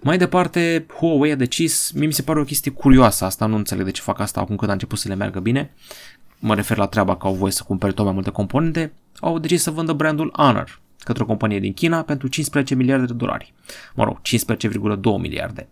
Mai 0.00 0.18
departe, 0.18 0.86
Huawei 0.98 1.32
a 1.32 1.34
decis, 1.34 1.90
mie 1.90 2.06
mi 2.06 2.12
se 2.12 2.22
pare 2.22 2.40
o 2.40 2.44
chestie 2.44 2.70
curioasă 2.70 3.24
asta, 3.24 3.46
nu 3.46 3.56
înțeleg 3.56 3.84
de 3.84 3.90
ce 3.90 4.00
fac 4.00 4.20
asta 4.20 4.40
acum 4.40 4.56
când 4.56 4.70
a 4.70 4.72
început 4.72 4.98
să 4.98 5.08
le 5.08 5.14
meargă 5.14 5.40
bine, 5.40 5.74
mă 6.44 6.54
refer 6.54 6.76
la 6.76 6.86
treaba 6.86 7.16
că 7.16 7.26
au 7.26 7.34
voie 7.34 7.52
să 7.52 7.62
cumpere 7.66 7.92
tot 7.92 8.04
mai 8.04 8.14
multe 8.14 8.30
componente, 8.30 8.92
au 9.20 9.38
decis 9.38 9.62
să 9.62 9.70
vândă 9.70 9.92
brandul 9.92 10.32
Honor 10.36 10.80
către 10.98 11.22
o 11.22 11.26
companie 11.26 11.60
din 11.60 11.72
China 11.72 12.02
pentru 12.02 12.28
15 12.28 12.74
miliarde 12.74 13.04
de 13.04 13.12
dolari. 13.12 13.54
Mă 13.94 14.04
rog, 14.04 14.20
15,2 14.20 15.20
miliarde. 15.20 15.68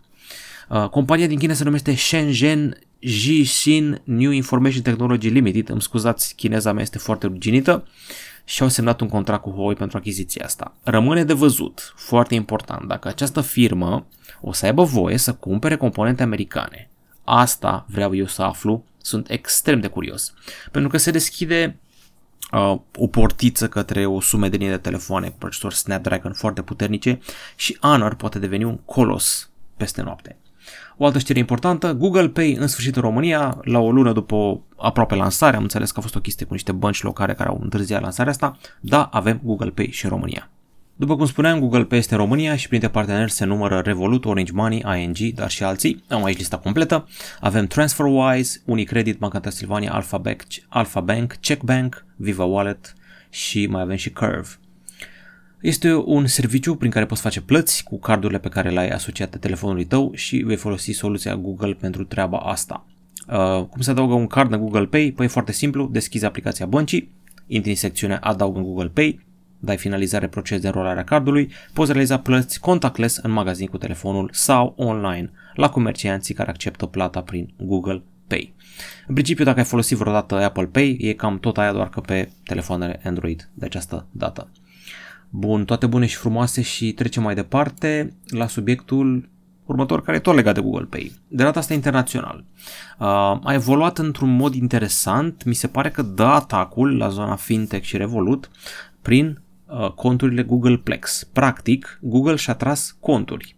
Uh, 0.68 0.88
compania 0.88 1.26
din 1.26 1.38
China 1.38 1.54
se 1.54 1.64
numește 1.64 1.94
Shenzhen 1.94 2.78
Jixin 2.98 4.00
New 4.04 4.30
Information 4.30 4.82
Technology 4.82 5.28
Limited, 5.28 5.68
îmi 5.68 5.82
scuzați, 5.82 6.34
chineza 6.34 6.72
mea 6.72 6.82
este 6.82 6.98
foarte 6.98 7.26
ruginită, 7.26 7.86
și 8.44 8.62
au 8.62 8.68
semnat 8.68 9.00
un 9.00 9.08
contract 9.08 9.42
cu 9.42 9.50
Huawei 9.50 9.74
pentru 9.74 9.96
achiziția 9.96 10.44
asta. 10.44 10.74
Rămâne 10.82 11.24
de 11.24 11.32
văzut, 11.32 11.92
foarte 11.96 12.34
important, 12.34 12.88
dacă 12.88 13.08
această 13.08 13.40
firmă 13.40 14.06
o 14.40 14.52
să 14.52 14.66
aibă 14.66 14.82
voie 14.82 15.16
să 15.16 15.34
cumpere 15.34 15.76
componente 15.76 16.22
americane. 16.22 16.90
Asta 17.24 17.86
vreau 17.88 18.14
eu 18.14 18.26
să 18.26 18.42
aflu 18.42 18.84
sunt 19.02 19.30
extrem 19.30 19.80
de 19.80 19.88
curios. 19.88 20.34
Pentru 20.70 20.90
că 20.90 20.96
se 20.96 21.10
deschide 21.10 21.78
uh, 22.52 22.78
o 22.96 23.06
portiță 23.06 23.68
către 23.68 24.06
o 24.06 24.20
sumedenie 24.20 24.70
de 24.70 24.76
telefoane 24.76 25.28
cu 25.28 25.36
procesor 25.38 25.72
Snapdragon 25.72 26.32
foarte 26.32 26.62
puternice 26.62 27.20
și 27.56 27.76
Honor 27.80 28.14
poate 28.14 28.38
deveni 28.38 28.64
un 28.64 28.76
colos 28.76 29.50
peste 29.76 30.02
noapte. 30.02 30.36
O 30.96 31.06
altă 31.06 31.18
știre 31.18 31.38
importantă, 31.38 31.92
Google 31.92 32.28
Pay 32.28 32.52
în 32.52 32.66
sfârșit 32.66 32.96
în 32.96 33.02
România, 33.02 33.58
la 33.62 33.78
o 33.78 33.92
lună 33.92 34.12
după 34.12 34.60
aproape 34.76 35.14
lansare, 35.14 35.56
am 35.56 35.62
înțeles 35.62 35.90
că 35.90 35.98
a 35.98 36.02
fost 36.02 36.14
o 36.14 36.20
chestie 36.20 36.46
cu 36.46 36.52
niște 36.52 36.72
bănci 36.72 37.02
locale 37.02 37.34
care 37.34 37.48
au 37.48 37.58
întârziat 37.62 38.00
lansarea 38.02 38.32
asta, 38.32 38.58
da, 38.80 39.02
avem 39.02 39.40
Google 39.42 39.70
Pay 39.70 39.88
și 39.90 40.04
în 40.04 40.10
România. 40.10 40.50
După 40.96 41.16
cum 41.16 41.26
spuneam, 41.26 41.58
Google 41.58 41.84
Pay 41.84 41.98
este 41.98 42.14
în 42.14 42.20
România 42.20 42.56
și 42.56 42.68
printre 42.68 42.88
parteneri 42.88 43.30
se 43.30 43.44
numără 43.44 43.80
Revolut, 43.84 44.24
Orange 44.24 44.52
Money, 44.52 45.02
ING, 45.02 45.34
dar 45.34 45.50
și 45.50 45.62
alții. 45.62 46.04
Am 46.08 46.24
aici 46.24 46.36
lista 46.36 46.58
completă. 46.58 47.08
Avem 47.40 47.66
TransferWise, 47.66 48.62
Unicredit, 48.64 49.18
Banca 49.18 49.40
Transilvania, 49.40 49.92
Alpha 49.92 50.18
Bank, 50.18 50.42
Alpha 50.68 51.00
Bank, 51.00 51.36
Check 51.40 51.62
Bank, 51.62 52.04
Viva 52.16 52.44
Wallet 52.44 52.94
și 53.30 53.66
mai 53.66 53.82
avem 53.82 53.96
și 53.96 54.10
Curve. 54.10 54.48
Este 55.60 55.94
un 55.94 56.26
serviciu 56.26 56.74
prin 56.74 56.90
care 56.90 57.06
poți 57.06 57.20
face 57.20 57.40
plăți 57.40 57.82
cu 57.82 57.98
cardurile 57.98 58.38
pe 58.38 58.48
care 58.48 58.70
le-ai 58.70 58.88
asociate 58.88 59.38
telefonului 59.38 59.84
tău 59.84 60.12
și 60.14 60.36
vei 60.36 60.56
folosi 60.56 60.92
soluția 60.92 61.36
Google 61.36 61.72
pentru 61.72 62.04
treaba 62.04 62.38
asta. 62.38 62.86
Uh, 63.28 63.64
cum 63.64 63.80
se 63.80 63.90
adaugă 63.90 64.14
un 64.14 64.26
card 64.26 64.52
în 64.52 64.58
Google 64.58 64.86
Pay? 64.86 65.12
Păi 65.16 65.24
e 65.24 65.28
foarte 65.28 65.52
simplu, 65.52 65.88
deschizi 65.92 66.24
aplicația 66.24 66.66
băncii, 66.66 67.12
intri 67.46 67.70
în 67.70 67.76
secțiunea 67.76 68.18
Adaug 68.18 68.56
în 68.56 68.62
Google 68.62 68.88
Pay, 68.88 69.20
dai 69.64 69.76
finalizare 69.76 70.26
proces 70.26 70.60
de 70.60 70.66
înrolare 70.66 71.00
a 71.00 71.04
cardului, 71.04 71.52
poți 71.72 71.92
realiza 71.92 72.18
plăți 72.18 72.60
contactless 72.60 73.16
în 73.16 73.30
magazin 73.30 73.66
cu 73.66 73.78
telefonul 73.78 74.30
sau 74.32 74.74
online 74.76 75.30
la 75.54 75.68
comercianții 75.68 76.34
care 76.34 76.50
acceptă 76.50 76.86
plata 76.86 77.20
prin 77.20 77.54
Google 77.56 78.02
Pay. 78.26 78.54
În 79.06 79.14
principiu, 79.14 79.44
dacă 79.44 79.58
ai 79.58 79.64
folosit 79.64 79.96
vreodată 79.96 80.34
Apple 80.34 80.66
Pay, 80.66 80.96
e 81.00 81.12
cam 81.12 81.38
tot 81.38 81.58
aia 81.58 81.72
doar 81.72 81.88
că 81.88 82.00
pe 82.00 82.30
telefoanele 82.44 83.00
Android 83.04 83.48
de 83.54 83.64
această 83.64 84.06
dată. 84.10 84.50
Bun, 85.30 85.64
toate 85.64 85.86
bune 85.86 86.06
și 86.06 86.16
frumoase 86.16 86.62
și 86.62 86.92
trecem 86.92 87.22
mai 87.22 87.34
departe 87.34 88.16
la 88.26 88.46
subiectul 88.46 89.28
următor, 89.66 90.02
care 90.02 90.16
e 90.16 90.20
tot 90.20 90.34
legat 90.34 90.54
de 90.54 90.60
Google 90.60 90.86
Pay. 90.90 91.12
De 91.28 91.42
data 91.42 91.58
asta 91.58 91.74
internațional. 91.74 92.44
Uh, 92.98 93.06
a 93.42 93.52
evoluat 93.52 93.98
într-un 93.98 94.36
mod 94.36 94.54
interesant, 94.54 95.44
mi 95.44 95.54
se 95.54 95.66
pare 95.66 95.90
că 95.90 96.02
dă 96.02 96.24
atacul 96.24 96.96
la 96.96 97.08
zona 97.08 97.36
fintech 97.36 97.84
și 97.84 97.96
Revolut 97.96 98.50
prin 99.02 99.26
uh, 99.28 99.41
conturile 99.94 100.42
Google 100.42 100.76
Plex. 100.76 101.24
Practic, 101.32 101.98
Google 102.02 102.36
și-a 102.36 102.54
tras 102.54 102.96
conturi. 103.00 103.56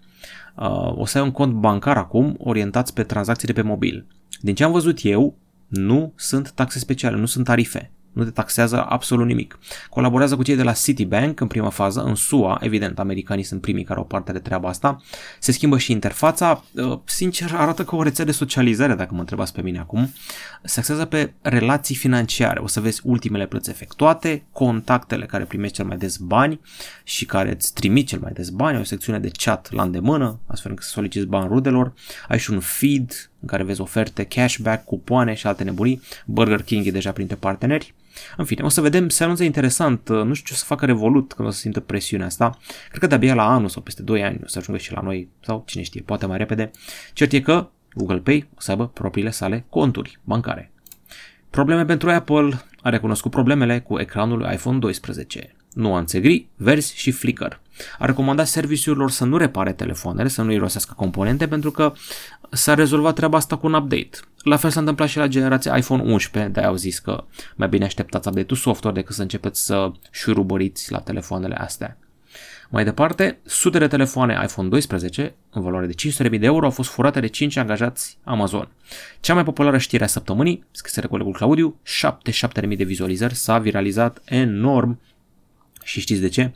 Uh, 0.56 0.98
o 0.98 1.04
să 1.04 1.18
ai 1.18 1.24
un 1.24 1.30
cont 1.30 1.52
bancar 1.52 1.96
acum 1.96 2.34
orientat 2.38 2.90
pe 2.90 3.02
tranzacțiile 3.02 3.54
pe 3.54 3.62
mobil. 3.62 4.06
Din 4.40 4.54
ce 4.54 4.64
am 4.64 4.72
văzut 4.72 4.98
eu, 5.02 5.38
nu 5.68 6.12
sunt 6.16 6.50
taxe 6.50 6.78
speciale, 6.78 7.16
nu 7.16 7.26
sunt 7.26 7.44
tarife 7.44 7.92
nu 8.14 8.24
te 8.24 8.30
taxează 8.30 8.84
absolut 8.88 9.26
nimic. 9.26 9.58
Colaborează 9.90 10.36
cu 10.36 10.42
cei 10.42 10.56
de 10.56 10.62
la 10.62 10.72
Citibank 10.72 11.40
în 11.40 11.46
prima 11.46 11.68
fază, 11.68 12.02
în 12.02 12.14
SUA, 12.14 12.58
evident, 12.60 12.98
americanii 12.98 13.44
sunt 13.44 13.60
primii 13.60 13.84
care 13.84 13.98
au 13.98 14.04
parte 14.04 14.32
de 14.32 14.38
treaba 14.38 14.68
asta. 14.68 15.02
Se 15.38 15.52
schimbă 15.52 15.78
și 15.78 15.92
interfața, 15.92 16.64
uh, 16.72 16.98
sincer 17.04 17.54
arată 17.54 17.84
ca 17.84 17.96
o 17.96 18.02
rețea 18.02 18.24
de 18.24 18.32
socializare, 18.32 18.94
dacă 18.94 19.14
mă 19.14 19.20
întrebați 19.20 19.52
pe 19.52 19.62
mine 19.62 19.78
acum. 19.78 20.12
Se 20.62 20.80
axează 20.80 21.04
pe 21.04 21.32
relații 21.42 21.94
financiare, 21.94 22.60
o 22.60 22.66
să 22.66 22.80
vezi 22.80 23.00
ultimele 23.04 23.46
plăți 23.46 23.70
efectuate, 23.70 24.44
contactele 24.52 25.26
care 25.26 25.44
primești 25.44 25.76
cel 25.76 25.86
mai 25.86 25.96
des 25.96 26.16
bani 26.16 26.60
și 27.04 27.24
care 27.24 27.50
îți 27.50 27.72
trimit 27.72 28.06
cel 28.06 28.18
mai 28.18 28.32
des 28.32 28.48
bani, 28.48 28.78
o 28.78 28.84
secțiune 28.84 29.18
de 29.18 29.30
chat 29.36 29.72
la 29.72 29.82
îndemână, 29.82 30.38
astfel 30.46 30.70
încât 30.70 30.86
să 30.86 30.92
soliciți 30.92 31.26
bani 31.26 31.48
rudelor, 31.48 31.92
ai 32.28 32.38
și 32.38 32.50
un 32.50 32.60
feed 32.60 33.30
în 33.40 33.48
care 33.48 33.62
vezi 33.62 33.80
oferte, 33.80 34.24
cashback, 34.24 34.84
cupoane 34.84 35.34
și 35.34 35.46
alte 35.46 35.64
nebunii. 35.64 36.02
Burger 36.26 36.62
King 36.62 36.86
e 36.86 36.90
deja 36.90 37.12
printre 37.12 37.36
parteneri. 37.36 37.94
În 38.36 38.44
fine, 38.44 38.62
o 38.64 38.68
să 38.68 38.80
vedem, 38.80 39.08
se 39.08 39.24
anunță 39.24 39.44
interesant, 39.44 40.08
uh, 40.08 40.22
nu 40.22 40.34
știu 40.34 40.46
ce 40.46 40.52
o 40.52 40.56
să 40.56 40.64
facă 40.64 40.86
Revolut 40.86 41.32
când 41.32 41.48
o 41.48 41.50
să 41.50 41.58
simtă 41.58 41.80
presiunea 41.80 42.26
asta. 42.26 42.58
Cred 42.88 43.00
că 43.00 43.06
de-abia 43.06 43.34
la 43.34 43.54
anul 43.54 43.68
sau 43.68 43.82
peste 43.82 44.02
2 44.02 44.24
ani 44.24 44.40
o 44.44 44.46
să 44.46 44.58
ajungă 44.58 44.80
și 44.80 44.92
la 44.92 45.00
noi, 45.00 45.28
sau 45.40 45.62
cine 45.66 45.82
știe, 45.82 46.02
poate 46.04 46.26
mai 46.26 46.38
repede. 46.38 46.70
Cert 47.12 47.32
e 47.32 47.40
că 47.40 47.68
Google 47.94 48.18
Pay 48.18 48.48
o 48.54 48.60
să 48.60 48.70
aibă 48.70 48.88
propriile 48.88 49.30
sale 49.30 49.64
conturi 49.68 50.18
bancare. 50.24 50.72
Probleme 51.50 51.84
pentru 51.84 52.10
Apple 52.10 52.62
a 52.82 52.88
recunoscut 52.88 53.30
problemele 53.30 53.80
cu 53.80 53.98
ecranul 53.98 54.48
iPhone 54.52 54.78
12 54.78 55.54
nuanțe 55.74 56.20
gri, 56.20 56.48
verzi 56.56 56.96
și 56.96 57.10
flicker. 57.10 57.60
A 57.98 58.04
recomandat 58.04 58.46
serviciurilor 58.46 59.10
să 59.10 59.24
nu 59.24 59.36
repare 59.36 59.72
telefoanele, 59.72 60.28
să 60.28 60.42
nu 60.42 60.52
irosească 60.52 60.94
componente, 60.96 61.48
pentru 61.48 61.70
că 61.70 61.92
s-a 62.54 62.74
rezolvat 62.74 63.14
treaba 63.14 63.36
asta 63.36 63.56
cu 63.56 63.66
un 63.66 63.74
update. 63.74 64.10
La 64.42 64.56
fel 64.56 64.70
s-a 64.70 64.80
întâmplat 64.80 65.08
și 65.08 65.16
la 65.16 65.26
generația 65.26 65.76
iPhone 65.76 66.02
11, 66.02 66.52
de 66.52 66.60
au 66.60 66.74
zis 66.74 66.98
că 66.98 67.24
mai 67.56 67.68
bine 67.68 67.84
așteptați 67.84 68.28
update-ul 68.28 68.58
software 68.58 68.96
decât 68.96 69.14
să 69.14 69.22
începeți 69.22 69.64
să 69.64 69.92
șurubăriți 70.10 70.92
la 70.92 71.00
telefoanele 71.00 71.54
astea. 71.54 71.98
Mai 72.70 72.84
departe, 72.84 73.38
sute 73.44 73.78
de 73.78 73.86
telefoane 73.86 74.40
iPhone 74.42 74.68
12, 74.68 75.34
în 75.50 75.62
valoare 75.62 75.86
de 75.86 75.94
500.000 76.28 76.38
de 76.38 76.46
euro, 76.46 76.64
au 76.64 76.70
fost 76.70 76.90
furate 76.90 77.20
de 77.20 77.26
5 77.26 77.56
angajați 77.56 78.18
Amazon. 78.24 78.68
Cea 79.20 79.34
mai 79.34 79.44
populară 79.44 79.78
știre 79.78 80.04
a 80.04 80.06
săptămânii, 80.06 80.64
scrisă 80.70 81.06
colegul 81.06 81.32
Claudiu, 81.32 81.80
77.000 82.62 82.76
de 82.76 82.84
vizualizări, 82.84 83.34
s-a 83.34 83.58
viralizat 83.58 84.22
enorm 84.24 85.00
și 85.84 86.00
știți 86.00 86.20
de 86.20 86.28
ce? 86.28 86.52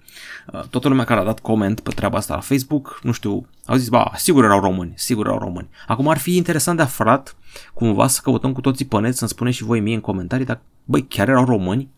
Uh, 0.52 0.60
toată 0.60 0.88
lumea 0.88 1.04
care 1.04 1.20
a 1.20 1.24
dat 1.24 1.40
coment 1.40 1.80
pe 1.80 1.90
treaba 1.90 2.16
asta 2.16 2.34
la 2.34 2.40
Facebook, 2.40 3.00
nu 3.02 3.12
știu, 3.12 3.46
au 3.66 3.76
zis, 3.76 3.88
ba, 3.88 4.10
sigur 4.16 4.44
erau 4.44 4.60
români, 4.60 4.92
sigur 4.96 5.26
erau 5.26 5.38
români. 5.38 5.68
Acum 5.86 6.08
ar 6.08 6.18
fi 6.18 6.36
interesant 6.36 6.76
de 6.76 6.82
aflat, 6.82 7.36
cumva 7.74 8.06
să 8.06 8.20
căutăm 8.22 8.52
cu 8.52 8.60
toții 8.60 8.84
pe 8.84 8.98
net, 8.98 9.16
să-mi 9.16 9.30
spuneți 9.30 9.56
și 9.56 9.64
voi 9.64 9.80
mie 9.80 9.94
în 9.94 10.00
comentarii, 10.00 10.46
dacă, 10.46 10.60
băi, 10.84 11.06
chiar 11.06 11.28
erau 11.28 11.44
români? 11.44 11.88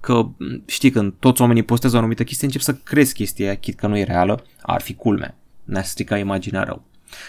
Că 0.00 0.28
știi, 0.66 0.90
când 0.90 1.12
toți 1.18 1.40
oamenii 1.40 1.62
postează 1.62 1.96
o 1.96 1.98
anumită 1.98 2.24
chestie, 2.24 2.46
încep 2.46 2.62
să 2.62 2.74
crezi 2.74 3.14
chestia 3.14 3.46
aia, 3.46 3.56
chit 3.56 3.78
că 3.78 3.86
nu 3.86 3.98
e 3.98 4.04
reală, 4.04 4.44
ar 4.62 4.80
fi 4.80 4.94
culme. 4.94 5.36
Ne-a 5.64 5.82
stricat 5.82 6.18
imaginea 6.18 6.62
rău. 6.62 6.82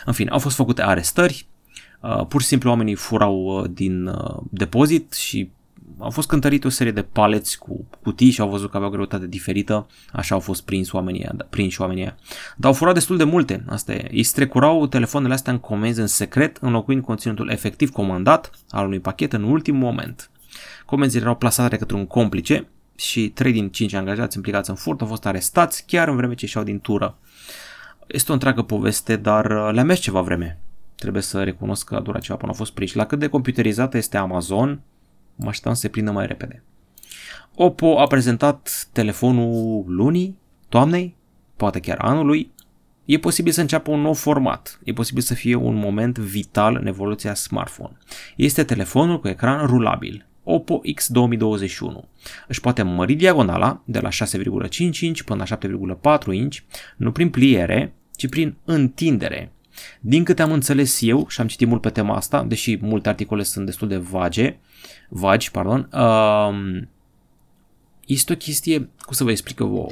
În 0.06 0.14
fine, 0.14 0.30
au 0.30 0.40
fost 0.40 0.56
făcute 0.56 0.84
arestări, 0.84 1.48
uh, 2.02 2.26
pur 2.26 2.42
și 2.42 2.48
simplu 2.48 2.70
oamenii 2.70 2.96
furau 2.96 3.44
uh, 3.44 3.70
din 3.74 4.12
depozit 4.50 5.14
și 5.14 5.52
au 6.00 6.10
fost 6.10 6.28
cântărite 6.28 6.68
o 6.68 6.70
serie 6.70 6.92
de 6.92 7.02
paleți 7.02 7.58
cu 7.58 7.88
cutii 8.02 8.32
și 8.32 8.42
au 8.42 8.50
văzut 8.50 8.70
că 8.70 8.76
aveau 8.76 8.92
greutate 8.92 9.28
diferită, 9.28 9.88
așa 10.12 10.36
au 10.36 10.42
fost 10.42 10.66
prins 10.66 10.92
oamenii, 10.92 11.30
da, 11.34 11.46
prinși 11.50 11.82
oamenii 11.82 12.04
aia. 12.04 12.18
Dar 12.58 12.72
au 12.72 12.78
furat 12.78 12.94
destul 12.94 13.18
de 13.18 13.24
multe, 13.24 13.64
asta 13.68 13.94
e. 13.94 14.10
Ei 14.12 14.24
strecurau 14.24 14.88
telefoanele 14.88 15.34
astea 15.34 15.54
în 15.54 15.60
comenzi 15.60 16.00
în 16.00 16.08
secret, 16.08 16.58
înlocuind 16.62 17.04
conținutul 17.04 17.50
efectiv 17.50 17.90
comandat 17.90 18.52
al 18.70 18.86
unui 18.86 19.00
pachet 19.00 19.34
în 19.34 19.44
ultim 19.44 19.76
moment. 19.76 20.30
Comenzile 20.86 21.22
erau 21.22 21.36
plasate 21.36 21.78
către 21.78 21.96
un 21.96 22.06
complice 22.06 22.68
și 22.96 23.30
3 23.30 23.52
din 23.52 23.70
5 23.70 23.94
angajați 23.94 24.36
implicați 24.36 24.70
în 24.70 24.76
furt 24.76 25.02
au 25.02 25.08
fost 25.08 25.26
arestați 25.26 25.86
chiar 25.86 26.08
în 26.08 26.16
vreme 26.16 26.34
ce 26.34 26.46
ieșeau 26.46 26.64
din 26.64 26.80
tură. 26.80 27.18
Este 28.08 28.32
o 28.32 28.34
întreagă 28.34 28.62
poveste, 28.62 29.16
dar 29.16 29.46
uh, 29.46 29.70
le-a 29.74 29.84
mers 29.84 30.00
ceva 30.00 30.22
vreme. 30.22 30.60
Trebuie 30.96 31.22
să 31.22 31.44
recunosc 31.44 31.88
că 31.88 31.96
a 31.96 32.00
durat 32.00 32.22
ceva 32.22 32.38
până 32.38 32.52
au 32.52 32.58
fost 32.58 32.72
prinși. 32.72 32.96
La 32.96 33.06
cât 33.06 33.20
de 33.20 33.28
computerizată 33.28 33.98
este 33.98 34.18
Amazon, 34.18 34.82
mă 35.40 35.48
așteptam 35.48 35.74
să 35.74 35.80
se 35.80 35.88
prindă 35.88 36.12
mai 36.12 36.26
repede. 36.26 36.64
Oppo 37.56 38.00
a 38.00 38.08
prezentat 38.08 38.88
telefonul 38.92 39.84
lunii, 39.88 40.38
toamnei, 40.70 41.16
poate 41.56 41.80
chiar 41.80 41.98
anului. 42.02 42.52
E 43.06 43.18
posibil 43.18 43.52
să 43.52 43.62
înceapă 43.62 43.92
un 43.92 44.02
nou 44.02 44.14
format. 44.14 44.80
E 44.84 44.94
posibil 44.94 45.22
să 45.22 45.34
fie 45.34 45.56
un 45.56 45.76
moment 45.76 46.18
vital 46.18 46.76
în 46.76 46.88
evoluția 46.88 47.34
smartphone. 47.34 47.98
Este 48.36 48.64
telefonul 48.64 49.20
cu 49.20 49.28
ecran 49.28 49.66
rulabil, 49.66 50.28
Oppo 50.44 50.82
X 50.96 51.08
2021. 51.08 52.08
Își 52.48 52.62
poate 52.62 52.82
mări 52.82 53.14
diagonala 53.14 53.82
de 53.86 54.00
la 54.00 54.10
6,5 54.10 54.98
inch 55.00 55.22
până 55.22 55.46
la 55.50 55.58
7,4 56.20 56.26
inch, 56.32 56.58
nu 56.98 57.12
prin 57.12 57.30
pliere, 57.30 57.94
ci 58.16 58.28
prin 58.28 58.56
întindere. 58.66 59.52
Din 60.00 60.24
câte 60.24 60.42
am 60.42 60.52
înțeles 60.52 61.02
eu, 61.02 61.28
și 61.28 61.42
am 61.42 61.48
citit 61.48 61.68
mult 61.68 61.82
pe 61.82 61.90
tema 61.90 62.16
asta, 62.16 62.44
deși 62.44 62.78
multe 62.82 63.10
articole 63.10 63.44
sunt 63.44 63.66
destul 63.66 63.88
de 63.88 63.98
vage, 63.98 64.58
vagi, 65.10 65.52
pardon, 65.52 65.90
uh, 65.94 66.82
este 68.06 68.34
o 68.34 68.36
chestie, 68.36 68.78
cum 68.78 69.14
să 69.14 69.24
vă 69.24 69.32
explic 69.32 69.58
vouă, 69.58 69.90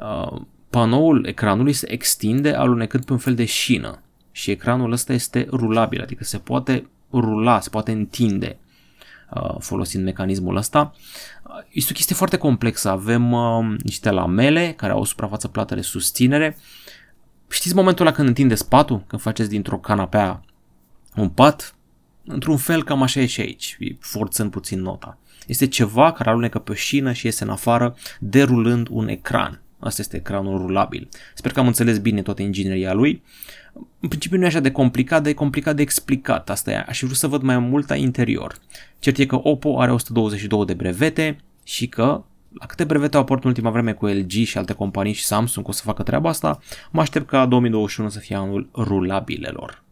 uh, 0.00 0.40
panoul 0.70 1.26
ecranului 1.26 1.72
se 1.72 1.92
extinde 1.92 2.52
alunecând 2.52 3.04
pe 3.04 3.12
un 3.12 3.18
fel 3.18 3.34
de 3.34 3.44
șină 3.44 4.02
și 4.32 4.50
ecranul 4.50 4.92
ăsta 4.92 5.12
este 5.12 5.46
rulabil, 5.50 6.02
adică 6.02 6.24
se 6.24 6.38
poate 6.38 6.88
rula, 7.12 7.60
se 7.60 7.68
poate 7.68 7.92
întinde 7.92 8.58
uh, 9.30 9.56
folosind 9.58 10.04
mecanismul 10.04 10.56
ăsta. 10.56 10.94
Este 11.70 11.90
o 11.92 11.94
chestie 11.94 12.14
foarte 12.14 12.36
complexă. 12.36 12.88
Avem 12.88 13.32
uh, 13.32 13.76
niște 13.82 14.10
lamele 14.10 14.72
care 14.76 14.92
au 14.92 15.00
o 15.00 15.04
suprafață 15.04 15.48
plată 15.48 15.74
de 15.74 15.80
susținere. 15.80 16.56
Știți 17.48 17.74
momentul 17.74 18.06
ăla 18.06 18.14
când 18.14 18.28
întindeți 18.28 18.68
patul? 18.68 19.04
Când 19.06 19.22
faceți 19.22 19.48
dintr-o 19.48 19.78
canapea 19.78 20.44
un 21.16 21.28
pat? 21.28 21.74
Într-un 22.28 22.56
fel 22.56 22.84
cam 22.84 23.02
așa 23.02 23.20
e 23.20 23.26
și 23.26 23.40
aici, 23.40 23.78
forțând 24.00 24.50
puțin 24.50 24.80
nota. 24.80 25.18
Este 25.46 25.66
ceva 25.66 26.12
care 26.12 26.30
alunecă 26.30 26.58
pe 26.58 26.72
o 26.72 26.74
șină 26.74 27.12
și 27.12 27.26
iese 27.26 27.44
în 27.44 27.50
afară, 27.50 27.96
derulând 28.20 28.86
un 28.90 29.08
ecran. 29.08 29.62
Asta 29.78 30.00
este 30.00 30.16
ecranul 30.16 30.58
rulabil. 30.58 31.08
Sper 31.34 31.52
că 31.52 31.60
am 31.60 31.66
înțeles 31.66 31.98
bine 31.98 32.22
toată 32.22 32.42
ingineria 32.42 32.92
lui. 32.92 33.22
În 34.00 34.08
principiu 34.08 34.38
nu 34.38 34.44
e 34.44 34.46
așa 34.46 34.60
de 34.60 34.70
complicat, 34.70 35.22
dar 35.22 35.30
e 35.30 35.34
complicat 35.34 35.76
de 35.76 35.82
explicat. 35.82 36.50
Asta 36.50 36.70
e. 36.70 36.84
Aș 36.88 37.00
vrea 37.00 37.14
să 37.14 37.26
văd 37.26 37.42
mai 37.42 37.58
mult 37.58 37.90
interior. 37.96 38.58
Cert 38.98 39.18
e 39.18 39.26
că 39.26 39.40
Oppo 39.42 39.80
are 39.80 39.92
122 39.92 40.64
de 40.64 40.74
brevete 40.74 41.38
și 41.64 41.86
că 41.86 42.24
la 42.52 42.66
câte 42.66 42.84
brevete 42.84 43.16
au 43.16 43.22
apărut 43.22 43.42
în 43.42 43.48
ultima 43.48 43.70
vreme 43.70 43.92
cu 43.92 44.06
LG 44.06 44.30
și 44.30 44.58
alte 44.58 44.72
companii 44.72 45.12
și 45.12 45.24
Samsung 45.24 45.68
o 45.68 45.72
să 45.72 45.82
facă 45.82 46.02
treaba 46.02 46.28
asta, 46.28 46.58
mă 46.90 47.00
aștept 47.00 47.26
ca 47.26 47.46
2021 47.46 48.08
să 48.08 48.18
fie 48.18 48.36
anul 48.36 48.68
rulabilelor. 48.74 49.82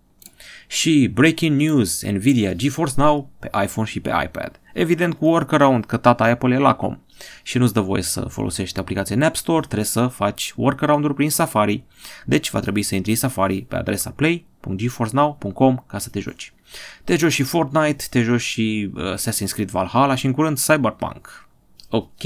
Și 0.67 1.11
breaking 1.15 1.61
news, 1.61 2.03
Nvidia 2.03 2.53
GeForce 2.53 2.95
Now 2.97 3.31
pe 3.39 3.51
iPhone 3.63 3.87
și 3.87 4.01
pe 4.01 4.11
iPad. 4.25 4.61
Evident 4.75 5.15
cu 5.15 5.27
workaround 5.27 5.85
că 5.85 5.97
tata 5.97 6.25
Apple 6.25 6.55
e 6.55 6.59
Lacom. 6.59 6.99
și 7.43 7.59
nu-ți 7.59 7.73
dă 7.73 7.81
voie 7.81 8.03
să 8.03 8.21
folosești 8.21 8.79
aplicația 8.79 9.17
în 9.17 9.23
App 9.23 9.37
Store, 9.37 9.67
trebuie 9.67 9.85
să 9.85 10.07
faci 10.07 10.53
workaround-uri 10.57 11.15
prin 11.15 11.31
Safari. 11.31 11.85
Deci 12.25 12.51
va 12.51 12.61
trebui 12.61 12.83
să 12.83 12.95
intri 12.95 13.11
în 13.11 13.17
Safari 13.17 13.63
pe 13.63 13.77
adresa 13.77 14.11
play.geforcenow.com 14.11 15.85
ca 15.87 15.99
să 15.99 16.09
te 16.09 16.21
joci. 16.21 16.53
Te 17.05 17.17
joci 17.17 17.33
și 17.33 17.43
Fortnite, 17.43 18.05
te 18.11 18.23
joci 18.23 18.41
și 18.41 18.91
uh, 18.95 19.15
Assassin's 19.15 19.53
Creed 19.53 19.71
Valhalla 19.71 20.15
și 20.15 20.27
în 20.27 20.33
curând 20.33 20.59
Cyberpunk. 20.59 21.49
Ok. 21.91 22.23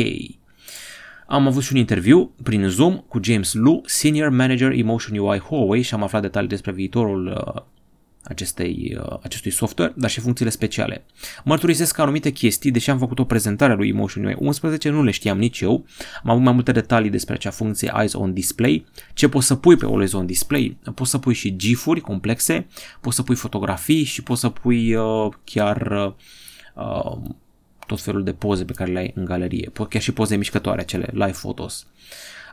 Am 1.27 1.47
avut 1.47 1.63
și 1.63 1.73
un 1.73 1.79
interviu 1.79 2.35
prin 2.43 2.69
Zoom 2.69 2.97
cu 2.97 3.21
James 3.23 3.53
Lu, 3.53 3.83
Senior 3.85 4.29
Manager 4.29 4.71
Emotion 4.71 5.19
UI 5.19 5.39
Huawei 5.39 5.83
și 5.83 5.95
am 5.95 6.03
aflat 6.03 6.23
detalii 6.23 6.49
despre 6.49 6.73
viitorul 6.73 7.27
uh, 7.27 7.63
acestei, 8.31 8.99
uh, 9.01 9.19
acestui 9.23 9.51
software, 9.51 9.93
dar 9.97 10.11
și 10.11 10.21
funcțiile 10.21 10.51
speciale. 10.51 11.05
Mărturisesc 11.45 11.95
că 11.95 12.03
anumite 12.03 12.31
chestii, 12.31 12.71
deși 12.71 12.91
am 12.91 12.99
făcut 12.99 13.19
o 13.19 13.25
prezentare 13.25 13.73
a 13.73 13.77
lui 13.77 13.89
Emotion 13.89 14.25
UI 14.25 14.37
11, 14.39 14.89
nu 14.89 15.03
le 15.03 15.11
știam 15.11 15.39
nici 15.39 15.61
eu. 15.61 15.85
Am 16.23 16.31
avut 16.31 16.43
mai 16.43 16.53
multe 16.53 16.73
detalii 16.73 17.11
despre 17.11 17.35
acea 17.35 17.51
funcție 17.51 17.93
Eyes 17.99 18.13
on 18.13 18.33
Display, 18.33 18.87
ce 19.15 19.29
poți 19.29 19.47
să 19.47 19.55
pui 19.55 19.77
pe 19.77 19.85
Always 19.85 20.13
on 20.13 20.27
Display. 20.27 20.77
Poți 20.95 21.11
să 21.11 21.19
pui 21.19 21.35
și 21.35 21.57
GIF-uri 21.57 22.01
complexe, 22.01 22.67
poți 23.01 23.17
să 23.17 23.23
pui 23.23 23.35
fotografii 23.35 24.05
și 24.05 24.23
poți 24.23 24.41
să 24.41 24.49
pui 24.49 24.95
uh, 24.95 25.29
chiar 25.45 26.13
uh, 26.75 27.17
tot 27.87 28.01
felul 28.01 28.25
de 28.25 28.33
poze 28.33 28.65
pe 28.65 28.73
care 28.73 28.93
le 28.93 28.99
ai 28.99 29.13
în 29.15 29.25
galerie, 29.25 29.73
chiar 29.89 30.03
și 30.03 30.13
poze 30.13 30.37
mișcătoare, 30.37 30.81
acele 30.81 31.09
live 31.13 31.31
photos. 31.31 31.87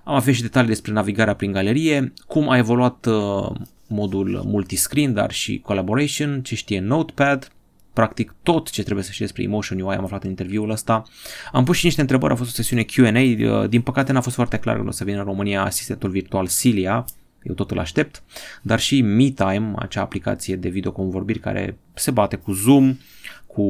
Am 0.03 0.15
aflat 0.15 0.35
și 0.35 0.41
detalii 0.41 0.69
despre 0.69 0.91
navigarea 0.91 1.33
prin 1.33 1.51
galerie, 1.51 2.13
cum 2.27 2.49
a 2.49 2.57
evoluat 2.57 3.05
uh, 3.05 3.51
modul 3.87 4.41
multiscreen, 4.45 5.13
dar 5.13 5.31
și 5.31 5.59
collaboration, 5.59 6.41
ce 6.41 6.55
știe 6.55 6.79
Notepad, 6.79 7.51
practic 7.93 8.35
tot 8.43 8.69
ce 8.69 8.83
trebuie 8.83 9.03
să 9.03 9.11
știți 9.11 9.25
despre 9.25 9.43
Emotion 9.43 9.79
UI 9.79 9.95
am 9.95 10.03
aflat 10.03 10.23
în 10.23 10.29
interviul 10.29 10.69
ăsta. 10.69 11.03
Am 11.51 11.63
pus 11.63 11.77
și 11.77 11.85
niște 11.85 12.01
întrebări, 12.01 12.33
a 12.33 12.35
fost 12.35 12.49
o 12.49 12.53
sesiune 12.53 12.83
Q&A, 12.83 13.19
uh, 13.61 13.69
din 13.69 13.81
păcate 13.81 14.11
n-a 14.11 14.21
fost 14.21 14.35
foarte 14.35 14.57
clar 14.57 14.75
când 14.75 14.87
o 14.87 14.91
să 14.91 15.03
vină 15.03 15.17
în 15.17 15.23
România 15.23 15.63
asistentul 15.63 16.09
virtual 16.09 16.47
Cilia, 16.47 17.05
eu 17.43 17.53
tot 17.53 17.71
îl 17.71 17.79
aștept, 17.79 18.23
dar 18.61 18.79
și 18.79 19.01
MeTime, 19.01 19.73
acea 19.75 20.01
aplicație 20.01 20.55
de 20.55 20.69
videoconvorbiri 20.69 21.39
care 21.39 21.77
se 21.93 22.11
bate 22.11 22.35
cu 22.35 22.51
Zoom, 22.51 22.97
cu 23.45 23.63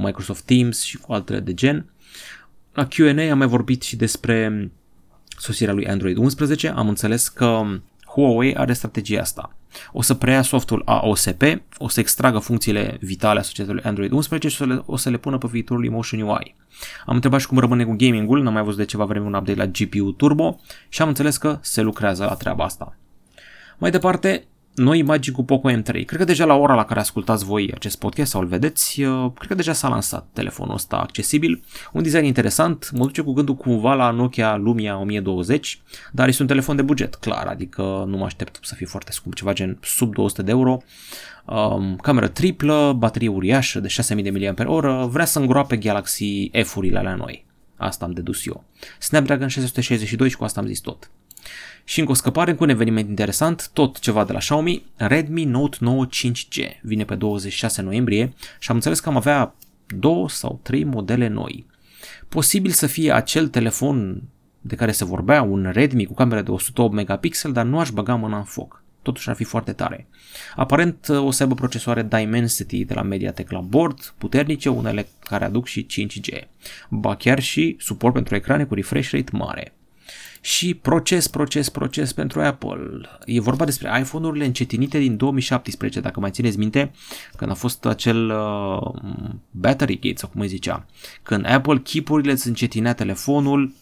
Microsoft 0.00 0.44
Teams 0.44 0.82
și 0.82 0.96
cu 0.96 1.12
altele 1.12 1.40
de 1.40 1.54
gen. 1.54 1.92
La 2.72 2.86
Q&A 2.88 3.30
am 3.30 3.38
mai 3.38 3.46
vorbit 3.46 3.82
și 3.82 3.96
despre 3.96 4.70
sosirea 5.38 5.74
lui 5.74 5.86
Android 5.86 6.16
11, 6.16 6.68
am 6.68 6.88
înțeles 6.88 7.28
că 7.28 7.62
Huawei 8.14 8.56
are 8.56 8.72
strategia 8.72 9.20
asta. 9.20 9.56
O 9.92 10.02
să 10.02 10.14
preia 10.14 10.42
softul 10.42 10.82
AOSP, 10.84 11.42
o 11.78 11.88
să 11.88 12.00
extragă 12.00 12.38
funcțiile 12.38 12.96
vitale 13.00 13.38
asociate 13.38 13.72
lui 13.72 13.82
Android 13.82 14.12
11 14.12 14.48
și 14.48 14.62
o 14.62 14.66
să 14.66 14.72
le, 14.72 14.82
o 14.86 14.96
să 14.96 15.10
le 15.10 15.16
pună 15.16 15.38
pe 15.38 15.46
viitorul 15.50 15.86
Emotion 15.86 16.20
UI. 16.20 16.56
Am 17.06 17.14
întrebat 17.14 17.40
și 17.40 17.46
cum 17.46 17.58
rămâne 17.58 17.84
cu 17.84 17.94
gaming-ul, 17.96 18.42
n-am 18.42 18.52
mai 18.52 18.62
văzut 18.62 18.78
de 18.78 18.84
ceva 18.84 19.04
vreme 19.04 19.26
un 19.26 19.34
update 19.34 19.58
la 19.58 19.66
GPU 19.66 20.10
Turbo 20.10 20.60
și 20.88 21.02
am 21.02 21.08
înțeles 21.08 21.36
că 21.36 21.58
se 21.60 21.82
lucrează 21.82 22.24
la 22.24 22.34
treaba 22.34 22.64
asta. 22.64 22.96
Mai 23.78 23.90
departe, 23.90 24.46
noi 24.74 24.98
imagini 24.98 25.34
cu 25.34 25.44
Poco 25.44 25.70
M3. 25.70 25.84
Cred 25.84 26.18
că 26.18 26.24
deja 26.24 26.44
la 26.44 26.54
ora 26.54 26.74
la 26.74 26.84
care 26.84 27.00
ascultați 27.00 27.44
voi 27.44 27.70
acest 27.74 27.98
podcast 27.98 28.30
sau 28.30 28.40
îl 28.40 28.46
vedeți, 28.46 29.02
uh, 29.02 29.30
cred 29.34 29.48
că 29.48 29.54
deja 29.54 29.72
s-a 29.72 29.88
lansat 29.88 30.26
telefonul 30.32 30.74
ăsta 30.74 30.96
accesibil. 30.96 31.64
Un 31.92 32.02
design 32.02 32.24
interesant, 32.24 32.90
mă 32.92 33.04
duce 33.04 33.22
cu 33.22 33.32
gândul 33.32 33.54
cumva 33.54 33.94
la 33.94 34.10
Nokia 34.10 34.56
Lumia 34.56 34.98
1020, 34.98 35.82
dar 36.12 36.28
este 36.28 36.42
un 36.42 36.48
telefon 36.48 36.76
de 36.76 36.82
buget, 36.82 37.14
clar, 37.14 37.46
adică 37.46 37.82
nu 37.82 38.16
mă 38.16 38.24
aștept 38.24 38.58
să 38.62 38.74
fie 38.74 38.86
foarte 38.86 39.12
scump, 39.12 39.34
ceva 39.34 39.52
gen 39.52 39.78
sub 39.82 40.14
200 40.14 40.42
de 40.42 40.50
euro. 40.50 40.82
Um, 41.46 41.96
cameră 41.96 42.28
triplă, 42.28 42.94
baterie 42.98 43.28
uriașă 43.28 43.80
de 43.80 43.88
6000 43.88 44.22
de 44.22 44.52
mAh, 44.56 45.06
vrea 45.08 45.24
să 45.24 45.38
îngroape 45.38 45.76
Galaxy 45.76 46.50
F-urile 46.62 46.98
alea 46.98 47.14
noi. 47.14 47.44
Asta 47.76 48.04
am 48.04 48.12
dedus 48.12 48.46
eu. 48.46 48.64
Snapdragon 48.98 49.48
662 49.48 50.28
și 50.28 50.36
cu 50.36 50.44
asta 50.44 50.60
am 50.60 50.66
zis 50.66 50.80
tot. 50.80 51.10
Și 51.84 52.00
încă 52.00 52.12
o 52.12 52.14
scăpare 52.14 52.54
cu 52.54 52.62
un 52.62 52.68
eveniment 52.68 53.08
interesant, 53.08 53.70
tot 53.72 53.98
ceva 53.98 54.24
de 54.24 54.32
la 54.32 54.38
Xiaomi, 54.38 54.84
Redmi 54.96 55.44
Note 55.44 55.76
9 55.80 56.06
5G. 56.06 56.80
Vine 56.82 57.04
pe 57.04 57.14
26 57.14 57.82
noiembrie 57.82 58.32
și 58.58 58.70
am 58.70 58.76
înțeles 58.76 59.00
că 59.00 59.08
am 59.08 59.16
avea 59.16 59.54
două 59.86 60.28
sau 60.28 60.60
trei 60.62 60.84
modele 60.84 61.28
noi. 61.28 61.66
Posibil 62.28 62.70
să 62.70 62.86
fie 62.86 63.12
acel 63.12 63.48
telefon 63.48 64.22
de 64.60 64.74
care 64.74 64.92
se 64.92 65.04
vorbea, 65.04 65.42
un 65.42 65.70
Redmi 65.72 66.04
cu 66.04 66.14
cameră 66.14 66.42
de 66.42 66.50
108 66.50 66.94
megapixel, 66.94 67.52
dar 67.52 67.64
nu 67.64 67.78
aș 67.78 67.90
băga 67.90 68.14
mâna 68.14 68.36
în 68.36 68.44
foc. 68.44 68.82
Totuși 69.02 69.28
ar 69.28 69.34
fi 69.34 69.44
foarte 69.44 69.72
tare. 69.72 70.06
Aparent 70.56 71.08
o 71.08 71.30
să 71.30 71.42
aibă 71.42 71.54
procesoare 71.54 72.02
Dimensity 72.02 72.84
de 72.84 72.94
la 72.94 73.02
Mediatek 73.02 73.50
la 73.50 73.60
bord, 73.60 74.14
puternice, 74.18 74.68
unele 74.68 75.08
care 75.20 75.44
aduc 75.44 75.66
și 75.66 75.86
5G. 75.86 76.44
Ba 76.88 77.16
chiar 77.16 77.40
și 77.40 77.76
suport 77.80 78.14
pentru 78.14 78.34
ecrane 78.34 78.64
cu 78.64 78.74
refresh 78.74 79.10
rate 79.10 79.30
mare 79.32 79.72
și 80.44 80.74
proces, 80.74 81.28
proces, 81.28 81.68
proces 81.68 82.12
pentru 82.12 82.40
Apple. 82.40 83.00
E 83.24 83.40
vorba 83.40 83.64
despre 83.64 83.98
iPhone-urile 84.00 84.44
încetinite 84.44 84.98
din 84.98 85.16
2017, 85.16 86.00
dacă 86.00 86.20
mai 86.20 86.30
țineți 86.30 86.58
minte, 86.58 86.92
când 87.36 87.50
a 87.50 87.54
fost 87.54 87.84
acel 87.86 88.30
uh, 88.30 88.92
battery 89.50 89.98
gate 89.98 90.16
sau 90.16 90.28
cum 90.28 90.40
îi 90.40 90.48
zicea, 90.48 90.86
când 91.22 91.46
Apple 91.46 91.78
chipurile 91.78 92.32
îți 92.32 92.48
încetinea 92.48 92.94
telefonul 92.94 93.72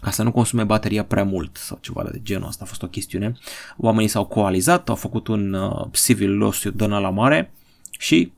ca 0.00 0.10
să 0.10 0.22
nu 0.22 0.32
consume 0.32 0.64
bateria 0.64 1.04
prea 1.04 1.24
mult 1.24 1.56
sau 1.56 1.78
ceva 1.80 2.02
de 2.12 2.20
genul 2.22 2.48
ăsta 2.48 2.64
a 2.64 2.66
fost 2.66 2.82
o 2.82 2.88
chestiune. 2.88 3.32
Oamenii 3.76 4.08
s-au 4.08 4.24
coalizat, 4.24 4.88
au 4.88 4.94
făcut 4.94 5.26
un 5.26 5.52
uh, 5.52 5.86
civil 5.92 6.38
lawsuit 6.38 6.74
de 6.74 6.86
la 6.86 7.10
mare 7.10 7.52
și 7.90 8.32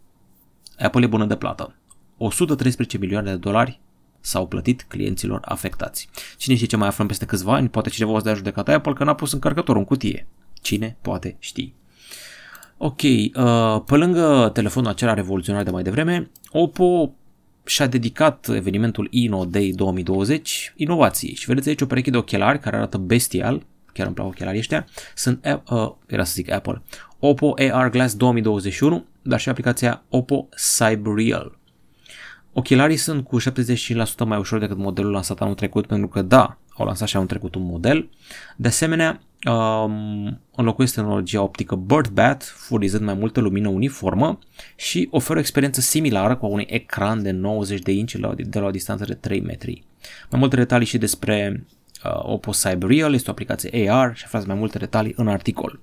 Apple 0.78 1.04
e 1.04 1.06
bună 1.06 1.24
de 1.24 1.36
plată. 1.36 1.74
113 2.16 2.98
milioane 2.98 3.30
de 3.30 3.36
dolari 3.36 3.80
s-au 4.20 4.46
plătit 4.46 4.84
clienților 4.88 5.40
afectați. 5.44 6.08
Cine 6.36 6.54
știe 6.54 6.66
ce 6.66 6.76
mai 6.76 6.88
aflăm 6.88 7.06
peste 7.06 7.24
câțiva 7.24 7.54
ani, 7.54 7.68
poate 7.68 7.88
cineva 7.88 8.12
o 8.12 8.18
să 8.18 8.24
dea 8.24 8.34
judecata 8.34 8.72
Apple 8.72 8.92
că 8.92 9.04
n-a 9.04 9.14
pus 9.14 9.32
încărcătorul 9.32 9.80
în 9.80 9.86
cutie. 9.86 10.26
Cine 10.60 10.96
poate 11.00 11.36
ști. 11.38 11.72
Ok, 12.76 13.02
uh, 13.02 13.82
pe 13.86 13.96
lângă 13.96 14.50
telefonul 14.52 14.90
acela 14.90 15.14
revoluționar 15.14 15.62
de 15.62 15.70
mai 15.70 15.82
devreme, 15.82 16.30
Oppo 16.50 17.12
și-a 17.64 17.86
dedicat 17.86 18.48
evenimentul 18.48 19.08
Inno 19.10 19.44
Day 19.44 19.72
2020 19.74 20.72
inovației 20.76 21.34
și 21.34 21.46
vedeți 21.46 21.68
aici 21.68 21.80
o 21.80 21.86
pereche 21.86 22.10
de 22.10 22.16
ochelari 22.16 22.58
care 22.58 22.76
arată 22.76 22.98
bestial, 22.98 23.66
chiar 23.92 24.06
îmi 24.06 24.14
plac 24.14 24.26
ochelarii 24.26 24.58
ăștia, 24.58 24.86
sunt, 25.14 25.60
uh, 25.70 25.90
era 26.06 26.24
să 26.24 26.32
zic 26.34 26.50
Apple, 26.50 26.82
Oppo 27.18 27.54
AR 27.72 27.90
Glass 27.90 28.14
2021, 28.14 29.04
dar 29.22 29.40
și 29.40 29.48
aplicația 29.48 30.02
Oppo 30.08 30.48
Cyber 30.76 31.12
Ochelarii 32.58 32.96
sunt 32.96 33.24
cu 33.24 33.40
75% 33.40 33.42
mai 34.26 34.38
ușor 34.38 34.58
decât 34.58 34.76
modelul 34.76 35.12
lansat 35.12 35.40
anul 35.40 35.54
trecut, 35.54 35.86
pentru 35.86 36.08
că 36.08 36.22
da, 36.22 36.58
au 36.76 36.86
lansat 36.86 37.08
și 37.08 37.16
anul 37.16 37.28
trecut 37.28 37.54
un 37.54 37.62
model. 37.62 38.08
De 38.56 38.68
asemenea, 38.68 39.20
um, 39.50 40.40
înlocuiesc 40.56 40.94
tehnologia 40.94 41.42
optică 41.42 41.74
BirdBat, 41.74 42.54
furnizând 42.56 43.04
mai 43.04 43.14
multă 43.14 43.40
lumină 43.40 43.68
uniformă 43.68 44.38
și 44.76 45.08
oferă 45.10 45.38
o 45.38 45.40
experiență 45.40 45.80
similară 45.80 46.36
cu 46.36 46.46
un 46.46 46.62
ecran 46.66 47.22
de 47.22 47.30
90 47.30 47.80
de 47.80 47.92
inci 47.92 48.16
de 48.36 48.58
la 48.58 48.66
o 48.66 48.70
distanță 48.70 49.04
de 49.04 49.14
3 49.14 49.40
metri. 49.40 49.84
Mai 50.30 50.40
multe 50.40 50.56
detalii 50.56 50.86
și 50.86 50.98
despre 50.98 51.66
uh, 52.04 52.10
Oppo 52.14 52.50
Cyber 52.50 52.88
Real, 52.88 53.14
este 53.14 53.28
o 53.28 53.32
aplicație 53.32 53.90
AR 53.90 54.16
și 54.16 54.24
aflați 54.24 54.46
mai 54.46 54.56
multe 54.56 54.78
detalii 54.78 55.14
în 55.16 55.28
articol. 55.28 55.80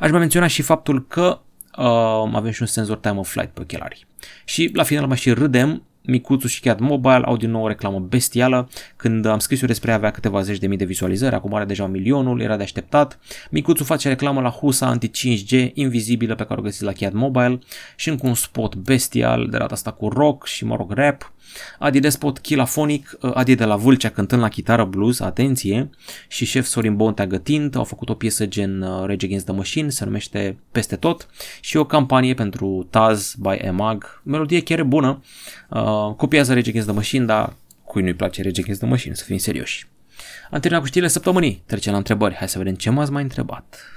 Aș 0.00 0.10
mai 0.10 0.18
menționa 0.18 0.46
și 0.46 0.62
faptul 0.62 1.06
că 1.06 1.40
uh, 1.78 2.30
avem 2.32 2.50
și 2.50 2.62
un 2.62 2.68
senzor 2.68 2.96
time 2.96 3.18
of 3.18 3.30
flight 3.30 3.50
pe 3.50 3.60
ochelari. 3.60 4.06
Și 4.44 4.70
la 4.72 4.82
final 4.82 5.06
mai 5.06 5.16
și 5.16 5.30
râdem 5.30 5.82
Micuțu 6.06 6.46
și 6.46 6.60
Cat 6.60 6.78
Mobile 6.78 7.22
au 7.24 7.36
din 7.36 7.50
nou 7.50 7.62
o 7.62 7.68
reclamă 7.68 7.98
bestială. 7.98 8.68
Când 8.96 9.26
am 9.26 9.38
scris 9.38 9.60
eu 9.60 9.66
despre 9.66 9.90
ea 9.90 9.96
avea 9.96 10.10
câteva 10.10 10.40
zeci 10.40 10.58
de 10.58 10.66
mii 10.66 10.78
de 10.78 10.84
vizualizări, 10.84 11.34
acum 11.34 11.54
are 11.54 11.64
deja 11.64 11.86
milionul, 11.86 12.40
era 12.40 12.56
de 12.56 12.62
așteptat. 12.62 13.18
Micuțu 13.50 13.84
face 13.84 14.08
reclamă 14.08 14.40
la 14.40 14.50
Husa 14.50 14.98
anti-5G 14.98 15.72
invizibilă 15.74 16.34
pe 16.34 16.44
care 16.44 16.60
o 16.60 16.62
găsiți 16.62 16.84
la 16.84 16.92
Cat 16.92 17.12
Mobile 17.12 17.58
și 17.96 18.08
încă 18.08 18.26
un 18.26 18.34
spot 18.34 18.74
bestial 18.74 19.46
de 19.50 19.56
data 19.56 19.74
asta 19.74 19.90
cu 19.90 20.08
rock 20.08 20.46
și 20.46 20.64
mă 20.64 20.76
rog 20.76 20.92
rap. 20.92 21.34
Adi 21.78 22.00
Despot 22.00 22.38
Chilafonic, 22.38 23.16
uh, 23.20 23.30
Adi 23.34 23.54
de 23.54 23.64
la 23.64 23.76
Vâlcea 23.76 24.08
cântând 24.08 24.42
la 24.42 24.48
chitară 24.48 24.84
blues, 24.84 25.20
atenție, 25.20 25.90
și 26.28 26.44
șef 26.44 26.66
Sorin 26.66 26.96
Bontea 26.96 27.26
gătind, 27.26 27.76
au 27.76 27.84
făcut 27.84 28.08
o 28.08 28.14
piesă 28.14 28.46
gen 28.46 28.82
uh, 28.82 29.04
Rage 29.06 29.24
Against 29.26 29.46
the 29.46 29.54
Machine, 29.54 29.88
se 29.88 30.04
numește 30.04 30.58
Peste 30.72 30.96
Tot, 30.96 31.28
și 31.60 31.76
o 31.76 31.84
campanie 31.84 32.34
pentru 32.34 32.86
Taz 32.90 33.34
by 33.38 33.54
Emag, 33.58 34.20
melodie 34.22 34.62
chiar 34.62 34.78
e 34.78 34.82
bună, 34.82 35.22
uh, 35.68 36.14
copiază 36.16 36.54
Rage 36.54 36.68
Against 36.68 36.88
the 36.88 36.96
Machine, 36.96 37.24
dar 37.24 37.52
cui 37.84 38.02
nu-i 38.02 38.14
place 38.14 38.42
Rage 38.42 38.60
Against 38.60 38.80
the 38.80 38.90
Machine, 38.90 39.14
să 39.14 39.24
fim 39.24 39.36
serioși. 39.36 39.86
Am 40.50 40.60
terminat 40.60 40.80
cu 40.80 40.86
știrile 40.86 41.10
săptămânii, 41.10 41.62
trecem 41.66 41.92
la 41.92 41.98
întrebări, 41.98 42.34
hai 42.34 42.48
să 42.48 42.58
vedem 42.58 42.74
ce 42.74 42.90
m-ați 42.90 43.12
mai 43.12 43.22
întrebat. 43.22 43.95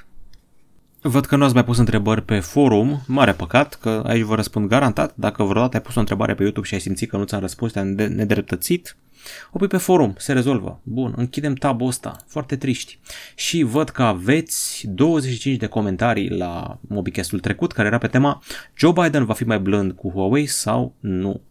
Văd 1.01 1.25
că 1.25 1.35
nu 1.35 1.43
ați 1.43 1.53
mai 1.53 1.63
pus 1.63 1.77
întrebări 1.77 2.21
pe 2.21 2.39
forum, 2.39 3.01
mare 3.07 3.33
păcat, 3.33 3.73
că 3.73 4.03
aici 4.05 4.23
vă 4.23 4.35
răspund 4.35 4.67
garantat. 4.67 5.13
Dacă 5.15 5.43
vreodată 5.43 5.75
ai 5.75 5.81
pus 5.81 5.95
o 5.95 5.99
întrebare 5.99 6.33
pe 6.33 6.43
YouTube 6.43 6.67
și 6.67 6.73
ai 6.73 6.79
simțit 6.79 7.09
că 7.09 7.17
nu 7.17 7.23
ți-am 7.23 7.39
răspuns, 7.39 7.71
te-am 7.71 7.87
nedreptățit, 7.87 8.97
o 9.51 9.57
pui 9.57 9.67
pe 9.67 9.77
forum, 9.77 10.15
se 10.17 10.33
rezolvă. 10.33 10.79
Bun, 10.83 11.13
închidem 11.15 11.53
tabul 11.53 11.87
ăsta, 11.87 12.17
foarte 12.27 12.55
triști. 12.55 12.99
Și 13.35 13.63
văd 13.63 13.89
că 13.89 14.03
aveți 14.03 14.87
25 14.87 15.57
de 15.57 15.65
comentarii 15.65 16.29
la 16.29 16.79
Mobicastul 16.81 17.39
trecut, 17.39 17.71
care 17.71 17.87
era 17.87 17.97
pe 17.97 18.07
tema 18.07 18.41
Joe 18.77 18.91
Biden 18.91 19.25
va 19.25 19.33
fi 19.33 19.43
mai 19.43 19.59
blând 19.59 19.91
cu 19.91 20.09
Huawei 20.09 20.45
sau 20.45 20.95
nu? 20.99 21.41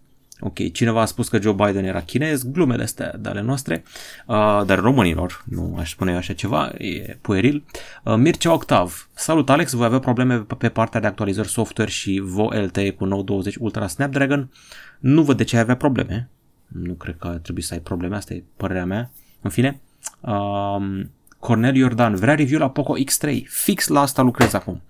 Ok, 0.41 0.73
cineva 0.73 1.01
a 1.01 1.05
spus 1.05 1.29
că 1.29 1.41
Joe 1.41 1.53
Biden 1.53 1.85
era 1.85 2.01
chinez, 2.01 2.51
glumele 2.51 2.83
astea 2.83 3.15
de 3.19 3.29
ale 3.29 3.41
noastre, 3.41 3.83
uh, 4.27 4.63
dar 4.67 4.79
românilor, 4.79 5.45
nu 5.49 5.77
aș 5.79 5.91
spune 5.91 6.11
eu 6.11 6.17
așa 6.17 6.33
ceva, 6.33 6.73
e 6.79 7.19
pueril. 7.21 7.65
Uh, 8.05 8.15
Mircea 8.17 8.53
Octav, 8.53 9.09
salut 9.15 9.51
Alex, 9.51 9.73
voi 9.73 9.87
avea 9.87 9.99
probleme 9.99 10.47
pe 10.59 10.69
partea 10.69 11.01
de 11.01 11.07
actualizări 11.07 11.49
software 11.49 11.91
și 11.91 12.21
Vo 12.25 12.49
LTE 12.53 12.91
cu 12.91 13.05
Note 13.05 13.23
20 13.25 13.57
Ultra 13.57 13.87
Snapdragon? 13.87 14.51
Nu 14.99 15.23
văd 15.23 15.37
de 15.37 15.45
ce 15.45 15.57
ai 15.57 15.63
avea 15.63 15.77
probleme, 15.77 16.31
nu 16.67 16.93
cred 16.93 17.17
că 17.19 17.27
ar 17.27 17.37
trebui 17.37 17.63
să 17.63 17.75
ai 17.75 17.81
probleme, 17.81 18.17
asta 18.17 18.35
e 18.35 18.45
părerea 18.57 18.85
mea. 18.85 19.11
În 19.41 19.51
fine, 19.51 19.81
uh, 20.21 21.05
Cornel 21.39 21.77
Iordan 21.77 22.15
vrea 22.15 22.35
review 22.35 22.61
la 22.61 22.71
Poco 22.71 22.95
X3, 22.99 23.43
fix 23.45 23.87
la 23.87 24.01
asta 24.01 24.23
lucrez 24.23 24.53
acum. 24.53 24.83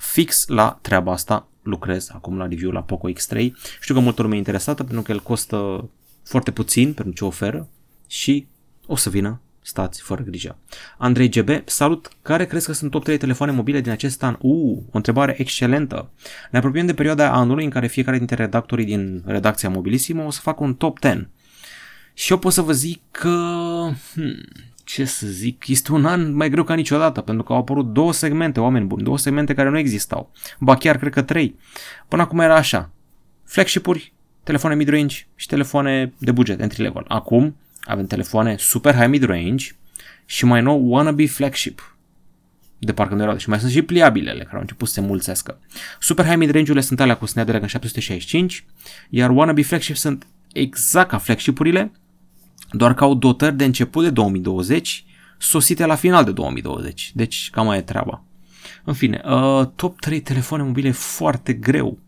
Fix 0.00 0.46
la 0.46 0.78
treaba 0.80 1.12
asta 1.12 1.48
lucrez 1.66 2.10
acum 2.12 2.36
la 2.36 2.46
review 2.46 2.70
la 2.70 2.82
Poco 2.82 3.10
X3. 3.10 3.50
Știu 3.80 3.94
că 3.94 4.00
multă 4.00 4.22
lume 4.22 4.34
e 4.34 4.38
interesată 4.38 4.84
pentru 4.84 5.02
că 5.02 5.12
el 5.12 5.20
costă 5.20 5.88
foarte 6.22 6.50
puțin 6.50 6.92
pentru 6.92 7.14
ce 7.14 7.24
oferă 7.24 7.68
și 8.06 8.46
o 8.86 8.96
să 8.96 9.10
vină 9.10 9.40
stați 9.66 10.02
fără 10.02 10.22
grijă. 10.22 10.58
Andrei 10.98 11.28
GB, 11.28 11.48
salut! 11.64 12.08
Care 12.22 12.46
crezi 12.46 12.66
că 12.66 12.72
sunt 12.72 12.90
top 12.90 13.04
3 13.04 13.16
telefoane 13.16 13.52
mobile 13.52 13.80
din 13.80 13.92
acest 13.92 14.22
an? 14.22 14.36
Uh, 14.40 14.78
o 14.90 14.96
întrebare 14.96 15.34
excelentă! 15.38 16.10
Ne 16.50 16.58
apropiem 16.58 16.86
de 16.86 16.94
perioada 16.94 17.32
anului 17.32 17.64
în 17.64 17.70
care 17.70 17.86
fiecare 17.86 18.18
dintre 18.18 18.36
redactorii 18.36 18.84
din 18.84 19.22
redacția 19.26 19.68
Mobilissimo 19.68 20.26
o 20.26 20.30
să 20.30 20.40
facă 20.40 20.64
un 20.64 20.74
top 20.74 20.98
10. 21.02 21.28
Și 22.14 22.32
eu 22.32 22.38
pot 22.38 22.52
să 22.52 22.60
vă 22.60 22.72
zic 22.72 23.00
că... 23.10 23.28
Hmm, 24.14 24.36
ce 24.86 25.04
să 25.04 25.26
zic, 25.26 25.68
este 25.68 25.92
un 25.92 26.04
an 26.04 26.34
mai 26.34 26.50
greu 26.50 26.64
ca 26.64 26.74
niciodată, 26.74 27.20
pentru 27.20 27.44
că 27.44 27.52
au 27.52 27.58
apărut 27.58 27.92
două 27.92 28.12
segmente, 28.12 28.60
oameni 28.60 28.86
buni, 28.86 29.02
două 29.02 29.18
segmente 29.18 29.54
care 29.54 29.68
nu 29.68 29.78
existau. 29.78 30.32
Ba 30.58 30.76
chiar 30.76 30.98
cred 30.98 31.12
că 31.12 31.22
trei. 31.22 31.58
Până 32.08 32.22
acum 32.22 32.38
era 32.38 32.56
așa. 32.56 32.90
Flagship-uri, 33.44 34.12
telefoane 34.42 34.74
mid-range 34.74 35.26
și 35.34 35.46
telefoane 35.46 36.14
de 36.18 36.32
buget, 36.32 36.60
entry 36.60 36.82
level. 36.82 37.04
Acum 37.08 37.56
avem 37.80 38.06
telefoane 38.06 38.56
super 38.58 38.94
high 38.94 39.08
mid-range 39.08 39.66
și 40.24 40.44
mai 40.44 40.62
nou 40.62 40.92
wannabe 40.92 41.26
flagship. 41.26 41.96
De 42.78 42.92
parcă 42.92 43.14
nu 43.14 43.22
erau. 43.22 43.36
Și 43.36 43.48
mai 43.48 43.58
sunt 43.58 43.70
și 43.70 43.82
pliabilele 43.82 44.42
care 44.42 44.54
au 44.54 44.60
început 44.60 44.88
să 44.88 44.94
se 44.94 45.00
mulțească. 45.00 45.58
Super 46.00 46.24
high 46.24 46.36
mid-range-urile 46.36 46.84
sunt 46.84 47.00
alea 47.00 47.16
cu 47.16 47.26
Snapdragon 47.26 47.68
765, 47.68 48.64
iar 49.10 49.30
wannabe 49.30 49.62
flagship 49.62 49.96
sunt 49.96 50.26
exact 50.52 51.08
ca 51.08 51.18
flagship-urile, 51.18 51.92
doar 52.70 52.94
că 52.94 53.04
au 53.04 53.14
dotări 53.14 53.56
de 53.56 53.64
început 53.64 54.04
de 54.04 54.10
2020, 54.10 55.04
sosite 55.38 55.86
la 55.86 55.94
final 55.94 56.24
de 56.24 56.32
2020. 56.32 57.12
Deci 57.14 57.50
cam 57.52 57.66
mai 57.66 57.78
e 57.78 57.82
treaba. 57.82 58.22
În 58.84 58.94
fine, 58.94 59.22
uh, 59.24 59.66
top 59.76 60.00
3 60.00 60.20
telefoane 60.20 60.62
mobile 60.62 60.90
foarte 60.90 61.52
greu. 61.52 61.98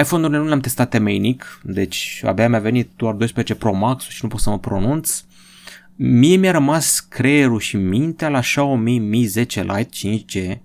iPhone-urile 0.00 0.38
nu 0.38 0.46
le-am 0.46 0.60
testat 0.60 0.90
temeinic, 0.90 1.60
deci 1.62 2.22
abia 2.26 2.48
mi-a 2.48 2.58
venit 2.58 2.90
doar 2.96 3.14
12 3.14 3.54
Pro 3.54 3.72
Max 3.72 4.08
și 4.08 4.18
nu 4.22 4.28
pot 4.28 4.40
să 4.40 4.50
mă 4.50 4.58
pronunț. 4.58 5.24
Mie 5.96 6.36
mi-a 6.36 6.50
rămas 6.50 7.00
creierul 7.00 7.60
și 7.60 7.76
mintea 7.76 8.28
la 8.28 8.40
Xiaomi 8.40 8.98
Mi 8.98 9.24
10 9.24 9.62
Lite 9.62 9.88
5G, 9.96 10.58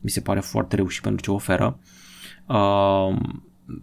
mi 0.00 0.10
se 0.10 0.20
pare 0.20 0.40
foarte 0.40 0.76
reușit 0.76 1.02
pentru 1.02 1.22
ce 1.22 1.30
oferă. 1.30 1.78
Uh, 2.46 3.16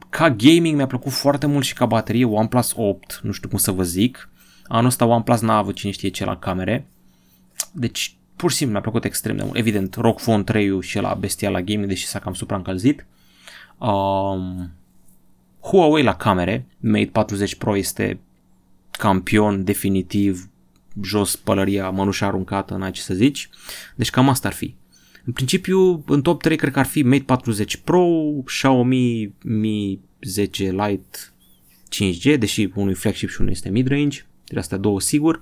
ca 0.09 0.29
gaming 0.29 0.75
mi-a 0.75 0.87
plăcut 0.87 1.11
foarte 1.11 1.45
mult 1.45 1.65
și 1.65 1.73
ca 1.73 1.85
baterie 1.85 2.25
OnePlus 2.25 2.73
8, 2.75 3.19
nu 3.23 3.31
știu 3.31 3.49
cum 3.49 3.57
să 3.57 3.71
vă 3.71 3.83
zic. 3.83 4.29
Anul 4.71 4.85
ăsta 4.85 5.05
OnePlus 5.05 5.39
n-a 5.39 5.57
avut 5.57 5.75
cine 5.75 5.91
știe 5.91 6.09
ce 6.09 6.25
la 6.25 6.37
camere. 6.37 6.87
Deci 7.71 8.15
pur 8.35 8.49
și 8.49 8.55
simplu 8.55 8.73
mi-a 8.73 8.83
plăcut 8.83 9.05
extrem 9.05 9.35
de 9.35 9.43
mult. 9.43 9.57
Evident, 9.57 9.95
ROG 9.95 10.19
Phone 10.19 10.43
3 10.43 10.81
și 10.81 10.99
la 10.99 11.13
bestia 11.13 11.49
la 11.49 11.61
gaming, 11.61 11.87
deși 11.87 12.05
s-a 12.05 12.19
cam 12.19 12.33
supraîncălzit. 12.33 13.05
Um, 13.77 14.71
Huawei 15.61 16.03
la 16.03 16.15
camere, 16.15 16.65
Mate 16.79 17.09
40 17.11 17.55
Pro 17.55 17.77
este 17.77 18.19
campion 18.91 19.63
definitiv, 19.63 20.49
jos 21.03 21.35
pălăria, 21.35 21.89
mănușa 21.89 22.25
aruncată, 22.25 22.75
n-ai 22.75 22.91
ce 22.91 23.01
să 23.01 23.13
zici. 23.13 23.49
Deci 23.95 24.09
cam 24.09 24.29
asta 24.29 24.47
ar 24.47 24.53
fi. 24.53 24.75
În 25.25 25.33
principiu, 25.33 26.03
în 26.07 26.21
top 26.21 26.41
3 26.41 26.57
cred 26.57 26.73
că 26.73 26.79
ar 26.79 26.85
fi 26.85 27.03
Mate 27.03 27.23
40 27.23 27.77
Pro, 27.77 28.07
Xiaomi 28.45 29.33
Mi 29.43 29.99
10 30.21 30.71
Lite 30.71 31.17
5G, 31.95 32.37
deși 32.37 32.69
unul 32.75 32.91
e 32.91 32.93
flagship 32.93 33.29
și 33.29 33.37
unul 33.39 33.51
este 33.51 33.69
mid-range, 33.69 34.25
de 34.53 34.59
astea 34.59 34.77
două 34.77 34.99
sigur. 34.99 35.41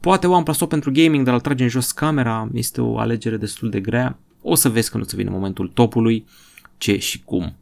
Poate 0.00 0.26
OnePlus 0.26 0.60
8 0.60 0.70
pentru 0.70 0.90
gaming, 0.92 1.24
dar 1.24 1.34
îl 1.34 1.40
trage 1.40 1.62
în 1.62 1.68
jos 1.68 1.92
camera, 1.92 2.48
este 2.52 2.80
o 2.80 2.98
alegere 2.98 3.36
destul 3.36 3.70
de 3.70 3.80
grea. 3.80 4.18
O 4.42 4.54
să 4.54 4.68
vezi 4.68 4.90
când 4.90 5.02
o 5.02 5.06
să 5.06 5.16
vină 5.16 5.30
momentul 5.30 5.68
topului, 5.68 6.26
ce 6.78 6.98
și 6.98 7.22
cum. 7.24 7.54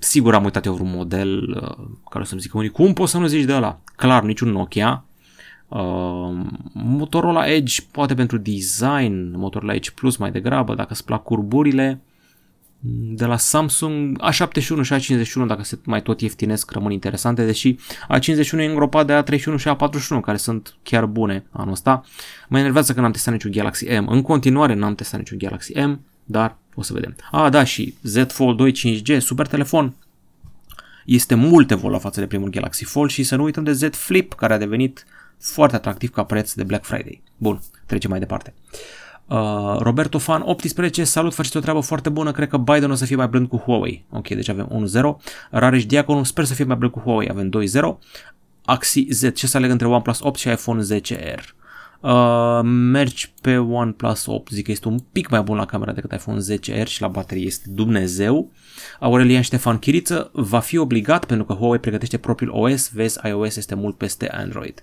Sigur 0.00 0.34
am 0.34 0.44
uitat 0.44 0.64
eu 0.64 0.74
vreun 0.74 0.90
model 0.90 1.48
uh, 1.48 1.86
care 2.10 2.22
o 2.22 2.26
să-mi 2.26 2.40
zică 2.40 2.56
unii, 2.56 2.70
cum 2.70 2.92
poți 2.92 3.10
să 3.10 3.18
nu 3.18 3.26
zici 3.26 3.44
de 3.44 3.54
ăla? 3.54 3.80
Clar, 3.96 4.22
niciun 4.22 4.50
Nokia. 4.50 5.04
Uh, 5.68 5.78
Motorola 6.72 7.46
Edge 7.46 7.82
poate 7.90 8.14
pentru 8.14 8.38
design, 8.38 9.32
Motorola 9.36 9.74
Edge 9.74 9.90
Plus 9.90 10.16
mai 10.16 10.30
degrabă, 10.30 10.74
dacă 10.74 10.92
îți 10.92 11.04
plac 11.04 11.22
curburile 11.22 12.00
de 12.82 13.24
la 13.24 13.36
Samsung 13.36 14.18
A71 14.30 14.82
și 14.82 14.94
A51, 14.94 15.46
dacă 15.46 15.62
se 15.62 15.78
mai 15.84 16.02
tot 16.02 16.20
ieftinesc, 16.20 16.70
rămân 16.70 16.92
interesante, 16.92 17.44
deși 17.44 17.76
A51 18.18 18.58
e 18.58 18.64
îngropat 18.64 19.06
de 19.06 19.22
A31 19.22 19.58
și 19.58 19.68
A41, 19.68 20.20
care 20.22 20.36
sunt 20.36 20.74
chiar 20.82 21.06
bune 21.06 21.44
anul 21.50 21.72
ăsta. 21.72 22.04
Mă 22.48 22.58
enervează 22.58 22.92
că 22.92 23.00
n-am 23.00 23.12
testat 23.12 23.32
niciun 23.32 23.50
Galaxy 23.50 23.84
M. 23.84 24.06
În 24.08 24.22
continuare 24.22 24.74
n-am 24.74 24.94
testat 24.94 25.18
niciun 25.18 25.38
Galaxy 25.38 25.78
M, 25.78 26.00
dar 26.24 26.56
o 26.74 26.82
să 26.82 26.92
vedem. 26.92 27.16
A, 27.30 27.48
da, 27.48 27.64
și 27.64 27.94
Z 28.02 28.16
Fold 28.28 28.56
2 28.56 28.72
5G, 28.72 29.18
super 29.18 29.46
telefon. 29.46 29.94
Este 31.04 31.34
mult 31.34 31.70
evolu 31.70 31.98
față 31.98 32.20
de 32.20 32.26
primul 32.26 32.50
Galaxy 32.50 32.84
Fold 32.84 33.10
și 33.10 33.22
să 33.22 33.36
nu 33.36 33.42
uităm 33.42 33.64
de 33.64 33.72
Z 33.72 33.88
Flip, 33.90 34.34
care 34.34 34.52
a 34.52 34.58
devenit 34.58 35.06
foarte 35.38 35.76
atractiv 35.76 36.10
ca 36.10 36.24
preț 36.24 36.52
de 36.52 36.62
Black 36.62 36.84
Friday. 36.84 37.22
Bun, 37.36 37.60
trecem 37.86 38.10
mai 38.10 38.18
departe. 38.18 38.54
Uh, 38.72 38.99
Uh, 39.30 39.76
Roberto 39.78 40.18
Fan 40.18 40.42
18, 40.44 41.04
salut, 41.04 41.34
faceți 41.34 41.56
o 41.56 41.60
treabă 41.60 41.80
foarte 41.80 42.08
bună, 42.08 42.32
cred 42.32 42.48
că 42.48 42.56
Biden 42.56 42.90
o 42.90 42.94
să 42.94 43.04
fie 43.04 43.16
mai 43.16 43.28
blând 43.28 43.48
cu 43.48 43.56
Huawei. 43.56 44.04
Ok, 44.10 44.28
deci 44.28 44.48
avem 44.48 44.86
1-0. 44.94 45.00
Rareș 45.50 45.86
Diaconu, 45.86 46.24
sper 46.24 46.44
să 46.44 46.54
fie 46.54 46.64
mai 46.64 46.76
blând 46.76 46.92
cu 46.92 47.00
Huawei, 47.00 47.28
avem 47.28 47.50
2-0. 47.50 47.98
Axi 48.64 49.06
Z, 49.10 49.32
ce 49.34 49.46
să 49.46 49.56
aleg 49.56 49.70
între 49.70 49.86
OnePlus 49.86 50.20
8 50.20 50.38
și 50.38 50.48
iPhone 50.48 50.82
10R? 50.82 51.40
Uh, 52.00 52.60
mergi 52.62 53.32
pe 53.40 53.56
OnePlus 53.56 54.26
8, 54.26 54.52
zic 54.52 54.64
că 54.64 54.70
este 54.70 54.88
un 54.88 54.98
pic 55.12 55.28
mai 55.28 55.42
bun 55.42 55.56
la 55.56 55.64
camera 55.64 55.92
decât 55.92 56.12
iPhone 56.12 56.40
10R 56.40 56.86
și 56.86 57.00
la 57.00 57.08
baterie 57.08 57.46
este 57.46 57.66
Dumnezeu. 57.68 58.50
Aurelian 59.00 59.42
Ștefan 59.42 59.78
Chiriță 59.78 60.30
va 60.32 60.58
fi 60.58 60.78
obligat 60.78 61.24
pentru 61.24 61.46
că 61.46 61.52
Huawei 61.52 61.78
pregătește 61.78 62.18
propriul 62.18 62.52
OS, 62.54 62.90
vezi 62.92 63.18
iOS 63.26 63.56
este 63.56 63.74
mult 63.74 63.96
peste 63.96 64.28
Android. 64.28 64.82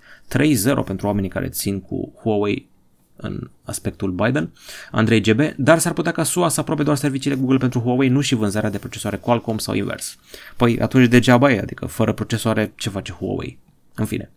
3-0 0.82 0.84
pentru 0.86 1.08
oamenii 1.08 1.30
care 1.30 1.48
țin 1.48 1.82
cu 1.82 2.14
Huawei 2.22 2.70
în 3.18 3.50
aspectul 3.64 4.12
Biden, 4.12 4.52
Andrei 4.92 5.22
GB, 5.22 5.40
dar 5.56 5.80
s-ar 5.80 5.94
putea 5.94 6.12
ca 6.12 6.24
SUA 6.24 6.50
să 6.50 6.60
aprobe 6.60 6.84
doar 6.84 6.98
serviciile 6.98 7.36
Google 7.36 7.58
pentru 7.58 7.80
Huawei, 7.80 8.10
nu 8.10 8.22
și 8.22 8.36
vânzarea 8.36 8.70
de 8.70 8.78
procesoare 8.78 9.18
Qualcomm 9.18 9.58
sau 9.58 9.74
invers. 9.74 10.18
Păi 10.56 10.80
atunci 10.80 11.08
degeaba 11.08 11.52
e, 11.52 11.60
adică 11.60 11.86
fără 11.86 12.14
procesoare 12.14 12.74
ce 12.76 12.90
face 12.90 13.12
Huawei? 13.12 13.60
În 13.96 14.06
fine. 14.06 14.32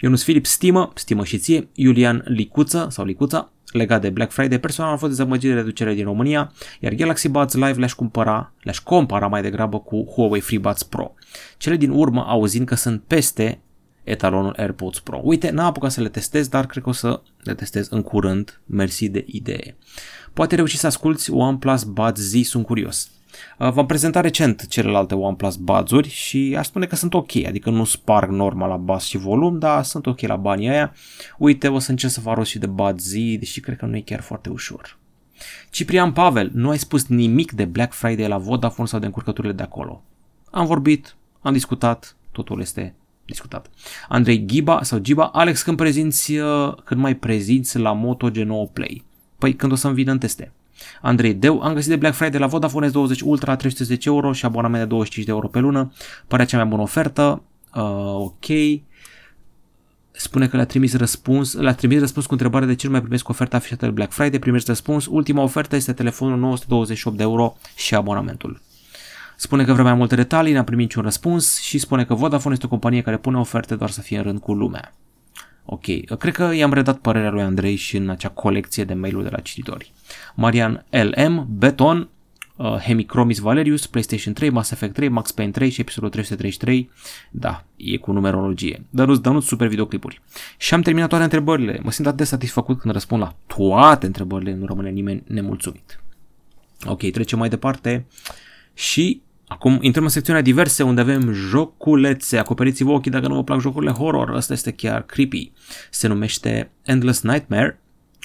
Ionus 0.00 0.22
Filip 0.22 0.46
stimă, 0.46 0.92
stimă 0.94 1.24
și 1.24 1.38
ție, 1.38 1.68
Iulian 1.74 2.22
Licuță 2.24 2.86
sau 2.90 3.04
Licuța, 3.04 3.52
legat 3.72 4.00
de 4.00 4.10
Black 4.10 4.32
Friday, 4.32 4.60
personal 4.60 4.90
au 4.90 4.96
fost 4.96 5.10
dezamăgit 5.10 5.48
de 5.48 5.54
reducere 5.54 5.94
din 5.94 6.04
România, 6.04 6.52
iar 6.80 6.92
Galaxy 6.92 7.28
Buds 7.28 7.54
Live 7.54 7.78
le-aș 7.78 7.92
cumpăra, 7.92 8.52
le-aș 8.62 8.78
compara 8.78 9.26
mai 9.26 9.42
degrabă 9.42 9.80
cu 9.80 10.04
Huawei 10.14 10.40
FreeBuds 10.40 10.82
Pro. 10.82 11.14
Cele 11.56 11.76
din 11.76 11.90
urmă 11.90 12.24
auzind 12.28 12.66
că 12.66 12.74
sunt 12.74 13.02
peste 13.06 13.60
etalonul 14.04 14.54
AirPods 14.56 15.00
Pro. 15.00 15.20
Uite, 15.22 15.50
n-am 15.50 15.66
apucat 15.66 15.90
să 15.90 16.00
le 16.00 16.08
testez, 16.08 16.48
dar 16.48 16.66
cred 16.66 16.82
că 16.82 16.88
o 16.88 16.92
să 16.92 17.22
le 17.42 17.54
testez 17.54 17.88
în 17.88 18.02
curând. 18.02 18.60
Mersi 18.66 19.08
de 19.08 19.24
idee. 19.26 19.76
Poate 20.32 20.54
reuși 20.54 20.76
să 20.76 20.86
asculti 20.86 21.30
OnePlus 21.30 21.84
Buds 21.84 22.20
Z, 22.20 22.44
sunt 22.44 22.64
curios. 22.64 23.10
Uh, 23.58 23.72
v-am 23.72 23.86
prezentat 23.86 24.22
recent 24.22 24.66
celelalte 24.68 25.14
OnePlus 25.14 25.56
Buds-uri 25.56 26.08
și 26.08 26.54
aș 26.58 26.66
spune 26.66 26.86
că 26.86 26.96
sunt 26.96 27.14
ok, 27.14 27.36
adică 27.46 27.70
nu 27.70 27.84
sparg 27.84 28.30
normal 28.30 28.68
la 28.68 28.76
bas 28.76 29.04
și 29.04 29.16
volum, 29.16 29.58
dar 29.58 29.84
sunt 29.84 30.06
ok 30.06 30.20
la 30.20 30.36
banii 30.36 30.68
aia. 30.68 30.94
Uite, 31.38 31.68
o 31.68 31.78
să 31.78 31.90
încerc 31.90 32.12
să 32.12 32.20
fac 32.20 32.36
rost 32.36 32.50
și 32.50 32.58
de 32.58 32.66
Buds 32.66 33.04
Z, 33.04 33.12
deși 33.12 33.60
cred 33.60 33.76
că 33.76 33.86
nu 33.86 33.96
e 33.96 34.00
chiar 34.00 34.20
foarte 34.20 34.50
ușor. 34.50 34.98
Ciprian 35.70 36.12
Pavel, 36.12 36.50
nu 36.54 36.70
ai 36.70 36.78
spus 36.78 37.06
nimic 37.06 37.52
de 37.52 37.64
Black 37.64 37.92
Friday 37.92 38.28
la 38.28 38.38
Vodafone 38.38 38.88
sau 38.88 38.98
de 38.98 39.06
încurcăturile 39.06 39.52
de 39.52 39.62
acolo. 39.62 40.02
Am 40.50 40.66
vorbit, 40.66 41.16
am 41.40 41.52
discutat, 41.52 42.16
totul 42.32 42.60
este 42.60 42.94
discutat. 43.24 43.70
Andrei 44.08 44.44
Giba 44.46 44.82
sau 44.82 44.98
Giba, 44.98 45.26
Alex, 45.26 45.62
când 45.62 45.76
prezinți, 45.76 46.36
uh, 46.36 46.74
când 46.84 47.00
mai 47.00 47.16
prezinți 47.16 47.78
la 47.78 47.92
Moto 47.92 48.30
G9 48.30 48.72
Play? 48.72 49.04
Păi 49.38 49.54
când 49.54 49.72
o 49.72 49.74
să-mi 49.74 49.94
vină 49.94 50.12
în 50.12 50.18
teste. 50.18 50.52
Andrei 51.00 51.34
Deu, 51.34 51.60
am 51.60 51.74
găsit 51.74 51.88
de 51.88 51.96
Black 51.96 52.14
Friday 52.14 52.40
la 52.40 52.46
Vodafone 52.46 52.88
S20 52.88 53.20
Ultra 53.24 53.56
310 53.56 54.08
euro 54.08 54.32
și 54.32 54.44
abonament 54.44 54.82
de 54.82 54.88
25 54.88 55.26
de 55.26 55.32
euro 55.32 55.48
pe 55.48 55.58
lună. 55.58 55.92
Părea 56.26 56.44
cea 56.44 56.56
mai 56.56 56.66
bună 56.66 56.82
ofertă. 56.82 57.42
Uh, 57.74 58.14
ok. 58.14 58.44
Spune 60.10 60.48
că 60.48 60.56
le-a 60.56 60.66
trimis 60.66 60.96
răspuns, 60.96 61.54
le-a 61.54 61.74
trimis 61.74 61.98
răspuns 61.98 62.26
cu 62.26 62.32
întrebare 62.32 62.66
de 62.66 62.74
ce 62.74 62.86
nu 62.86 62.92
mai 62.92 63.00
primesc 63.00 63.28
oferta 63.28 63.56
afișată 63.56 63.84
de 63.84 63.90
Black 63.90 64.12
Friday. 64.12 64.38
Primești 64.38 64.68
răspuns. 64.68 65.06
Ultima 65.06 65.42
ofertă 65.42 65.76
este 65.76 65.92
telefonul 65.92 66.38
928 66.38 67.16
de 67.16 67.22
euro 67.22 67.56
și 67.76 67.94
abonamentul. 67.94 68.60
Spune 69.36 69.64
că 69.64 69.72
vrea 69.72 69.84
mai 69.84 69.94
multe 69.94 70.14
detalii, 70.14 70.52
n-a 70.52 70.64
primit 70.64 70.84
niciun 70.84 71.02
răspuns 71.02 71.60
și 71.60 71.78
spune 71.78 72.04
că 72.04 72.14
Vodafone 72.14 72.54
este 72.54 72.66
o 72.66 72.68
companie 72.68 73.02
care 73.02 73.16
pune 73.16 73.38
oferte 73.38 73.74
doar 73.74 73.90
să 73.90 74.00
fie 74.00 74.16
în 74.16 74.22
rând 74.22 74.40
cu 74.40 74.52
lumea. 74.52 74.94
Ok, 75.64 75.84
cred 76.18 76.34
că 76.34 76.54
i-am 76.54 76.72
redat 76.72 76.98
părerea 76.98 77.30
lui 77.30 77.42
Andrei 77.42 77.74
și 77.74 77.96
în 77.96 78.08
acea 78.08 78.28
colecție 78.28 78.84
de 78.84 78.94
mail-uri 78.94 79.24
de 79.24 79.30
la 79.30 79.40
cititori. 79.40 79.92
Marian 80.34 80.84
LM, 80.90 81.46
Beton, 81.50 82.08
uh, 82.56 82.76
Hemicromis 82.76 83.38
Valerius, 83.38 83.86
PlayStation 83.86 84.34
3, 84.34 84.50
Mass 84.50 84.70
Effect 84.70 84.94
3, 84.94 85.08
Max 85.08 85.32
Payne 85.32 85.52
3 85.52 85.70
și 85.70 85.80
episodul 85.80 86.10
333. 86.10 86.90
Da, 87.30 87.64
e 87.76 87.96
cu 87.96 88.12
numerologie. 88.12 88.84
Dănuț, 88.90 89.18
Dănuț, 89.18 89.44
super 89.44 89.68
videoclipuri. 89.68 90.20
Și 90.56 90.74
am 90.74 90.82
terminat 90.82 91.08
toate 91.08 91.24
întrebările. 91.24 91.80
Mă 91.82 91.90
simt 91.90 92.06
atât 92.06 92.18
de 92.18 92.24
satisfăcut 92.24 92.80
când 92.80 92.92
răspund 92.92 93.22
la 93.22 93.34
toate 93.46 94.06
întrebările, 94.06 94.54
nu 94.54 94.66
rămâne 94.66 94.90
nimeni 94.90 95.22
nemulțumit. 95.26 96.00
Ok, 96.84 97.10
trecem 97.10 97.38
mai 97.38 97.48
departe 97.48 98.06
și 98.74 99.22
Acum 99.52 99.78
intrăm 99.80 100.04
în 100.04 100.10
secțiunea 100.10 100.42
diverse 100.42 100.82
unde 100.82 101.00
avem 101.00 101.32
joculețe. 101.32 102.38
Acoperiți-vă 102.38 102.90
ochii 102.90 103.10
dacă 103.10 103.28
nu 103.28 103.34
vă 103.34 103.44
plac 103.44 103.60
jocurile 103.60 103.90
horror. 103.90 104.30
Asta 104.30 104.52
este 104.52 104.70
chiar 104.70 105.04
creepy. 105.04 105.52
Se 105.90 106.08
numește 106.08 106.70
Endless 106.82 107.22
Nightmare. 107.22 107.80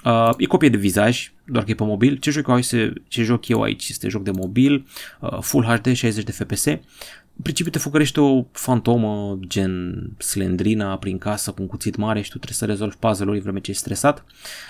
Uh, 0.05 0.29
e 0.37 0.45
copie 0.45 0.69
de 0.69 0.77
vizaj, 0.77 1.31
doar 1.45 1.63
că 1.63 1.71
e 1.71 1.75
pe 1.75 1.83
mobil. 1.83 2.17
Ce 2.17 2.31
joc, 2.31 2.47
eu, 2.47 2.59
ce 3.07 3.23
joc 3.23 3.47
eu 3.47 3.61
aici 3.61 3.89
este 3.89 4.09
joc 4.09 4.23
de 4.23 4.31
mobil, 4.31 4.87
uh, 5.19 5.37
Full 5.41 5.63
HD, 5.63 5.93
60 5.93 6.23
de 6.23 6.31
FPS. 6.31 6.65
În 6.65 7.43
principiu 7.43 7.71
te 7.71 7.79
făcărește 7.79 8.21
o 8.21 8.45
fantomă 8.51 9.39
gen 9.47 10.09
slendrina 10.17 10.97
prin 10.97 11.17
casă 11.17 11.51
cu 11.51 11.61
un 11.61 11.67
cuțit 11.67 11.95
mare 11.95 12.21
și 12.21 12.29
tu 12.29 12.37
trebuie 12.37 12.57
să 12.57 12.65
rezolvi 12.65 12.95
puzzle-uri 12.95 13.39
vreme 13.39 13.59
ce 13.59 13.71
ești 13.71 13.81
stresat. 13.81 14.25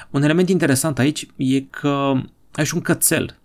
Un 0.10 0.24
element 0.24 0.50
interesant 0.50 1.00
aici 1.00 1.28
e 1.36 1.62
că 1.62 2.14
ai 2.52 2.66
și 2.66 2.76
un 2.76 2.82
cățel 2.82 3.40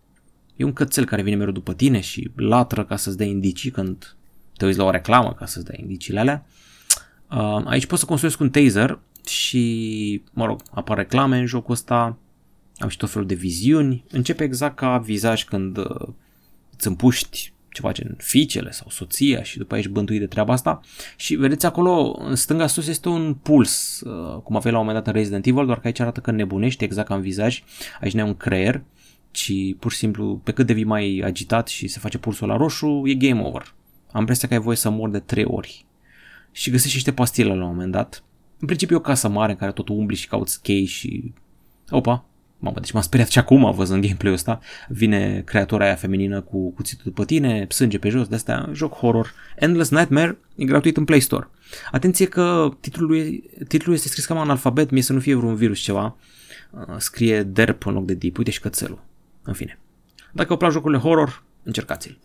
E 0.57 0.65
un 0.65 0.73
cățel 0.73 1.05
care 1.05 1.23
vine 1.23 1.37
mereu 1.37 1.53
după 1.53 1.75
tine 1.75 2.01
și 2.01 2.31
latră 2.37 2.85
ca 2.85 2.97
să-ți 2.97 3.17
dea 3.17 3.27
indicii 3.27 3.71
când 3.71 4.17
te 4.57 4.65
uiți 4.65 4.79
la 4.79 4.85
o 4.85 4.91
reclamă 4.91 5.35
ca 5.38 5.47
să-ți 5.47 5.65
dea 5.65 5.77
indiciile 5.81 6.21
alea. 6.21 6.47
Uh, 7.31 7.62
aici 7.65 7.87
poți 7.87 8.01
să 8.01 8.07
construiesc 8.07 8.41
un 8.41 8.51
taser 8.51 8.99
și, 9.27 10.23
mă 10.33 10.45
rog, 10.45 10.62
apar 10.71 10.97
reclame 10.97 11.38
în 11.38 11.47
jocul 11.47 11.75
ăsta, 11.75 12.19
am 12.79 12.88
și 12.88 12.97
tot 12.97 13.11
felul 13.11 13.27
de 13.27 13.35
viziuni. 13.35 14.05
Începe 14.11 14.45
exact 14.45 14.77
ca 14.77 14.99
vizaj 14.99 15.45
când 15.45 15.77
uh, 15.77 16.09
îți 16.77 16.87
împuști 16.87 17.53
ceva 17.73 17.93
gen 17.93 18.15
fiicele 18.19 18.71
sau 18.71 18.87
soția 18.91 19.43
și 19.43 19.59
după 19.59 19.73
aia 19.73 19.83
ești 19.83 19.93
bântuit 19.95 20.21
de 20.21 20.27
treaba 20.27 20.53
asta. 20.53 20.81
Și 21.17 21.35
vedeți 21.35 21.67
acolo, 21.67 22.17
în 22.19 22.35
stânga 22.35 22.67
sus 22.67 22.87
este 22.87 23.09
un 23.09 23.35
puls, 23.35 24.01
uh, 24.01 24.41
cum 24.43 24.57
aveai 24.57 24.73
la 24.73 24.79
un 24.79 24.87
moment 24.87 25.05
dat 25.05 25.15
în 25.15 25.21
Resident 25.21 25.47
Evil, 25.47 25.67
doar 25.67 25.81
că 25.81 25.87
aici 25.87 26.01
arată 26.01 26.21
că 26.21 26.31
nebunești 26.31 26.85
exact 26.85 27.09
ca 27.09 27.15
în 27.15 27.21
vizaj. 27.21 27.62
Aici 28.01 28.12
ne 28.12 28.25
un 28.25 28.37
creier 28.37 28.83
ci 29.33 29.53
pur 29.79 29.92
și 29.92 29.99
simplu 29.99 30.40
pe 30.45 30.53
cât 30.53 30.66
devii 30.66 30.85
mai 30.85 31.23
agitat 31.25 31.68
și 31.68 31.88
se 31.88 31.99
face 31.99 32.18
pulsul 32.18 32.49
la 32.49 32.57
roșu, 32.57 33.03
e 33.05 33.14
game 33.14 33.42
over. 33.42 33.75
Am 34.12 34.21
impresia 34.21 34.49
că 34.49 34.55
ai 34.55 34.61
voie 34.61 34.77
să 34.77 34.90
mor 34.90 35.11
de 35.11 35.18
trei 35.18 35.45
ori. 35.45 35.87
Și 36.53 36.71
găsești 36.71 36.95
niște 36.95 37.12
pastile 37.12 37.49
la 37.49 37.64
un 37.64 37.71
moment 37.71 37.92
dat. 37.92 38.23
În 38.59 38.66
principiu 38.66 38.97
e 38.97 38.99
o 38.99 39.03
casă 39.03 39.29
mare 39.29 39.53
în 39.53 39.59
care 39.59 39.73
tot 39.73 39.88
umbli 39.88 40.16
și 40.16 40.29
cauți 40.29 40.62
chei 40.62 40.85
și... 40.85 41.33
Opa, 41.90 42.25
mamă, 42.59 42.81
deci 42.81 42.92
m-am 42.92 43.03
speriat 43.03 43.29
și 43.29 43.38
acum 43.38 43.73
văzând 43.73 44.03
gameplay-ul 44.03 44.37
ăsta. 44.37 44.61
Vine 44.88 45.42
creatora 45.47 45.85
aia 45.85 45.95
feminină 45.95 46.40
cu 46.40 46.71
cuțitul 46.73 47.03
după 47.05 47.25
tine, 47.25 47.66
sânge 47.68 47.99
pe 47.99 48.09
jos, 48.09 48.29
de 48.29 48.35
astea, 48.35 48.71
joc 48.73 48.95
horror. 48.95 49.33
Endless 49.57 49.90
Nightmare 49.90 50.38
e 50.57 50.64
gratuit 50.64 50.97
în 50.97 51.05
Play 51.05 51.21
Store. 51.21 51.49
Atenție 51.90 52.27
că 52.27 52.68
titlul, 52.81 53.42
titlul 53.68 53.95
este 53.95 54.09
scris 54.09 54.25
cam 54.25 54.38
în 54.38 54.51
alfabet, 54.51 54.90
mie 54.90 55.03
să 55.03 55.12
nu 55.12 55.21
fie 55.21 55.35
vreun 55.35 55.55
virus 55.55 55.79
ceva. 55.79 56.16
Uh, 56.71 56.95
scrie 56.97 57.42
derp 57.42 57.87
în 57.87 57.92
loc 57.92 58.05
de 58.05 58.14
deep, 58.14 58.38
uite 58.38 58.51
și 58.51 58.61
cățelul. 58.61 59.05
În 59.42 59.52
fine. 59.52 59.78
Dacă 60.33 60.48
vă 60.48 60.57
plac 60.57 60.70
jocurile 60.70 61.00
horror, 61.00 61.42
încercați-l. 61.62 62.18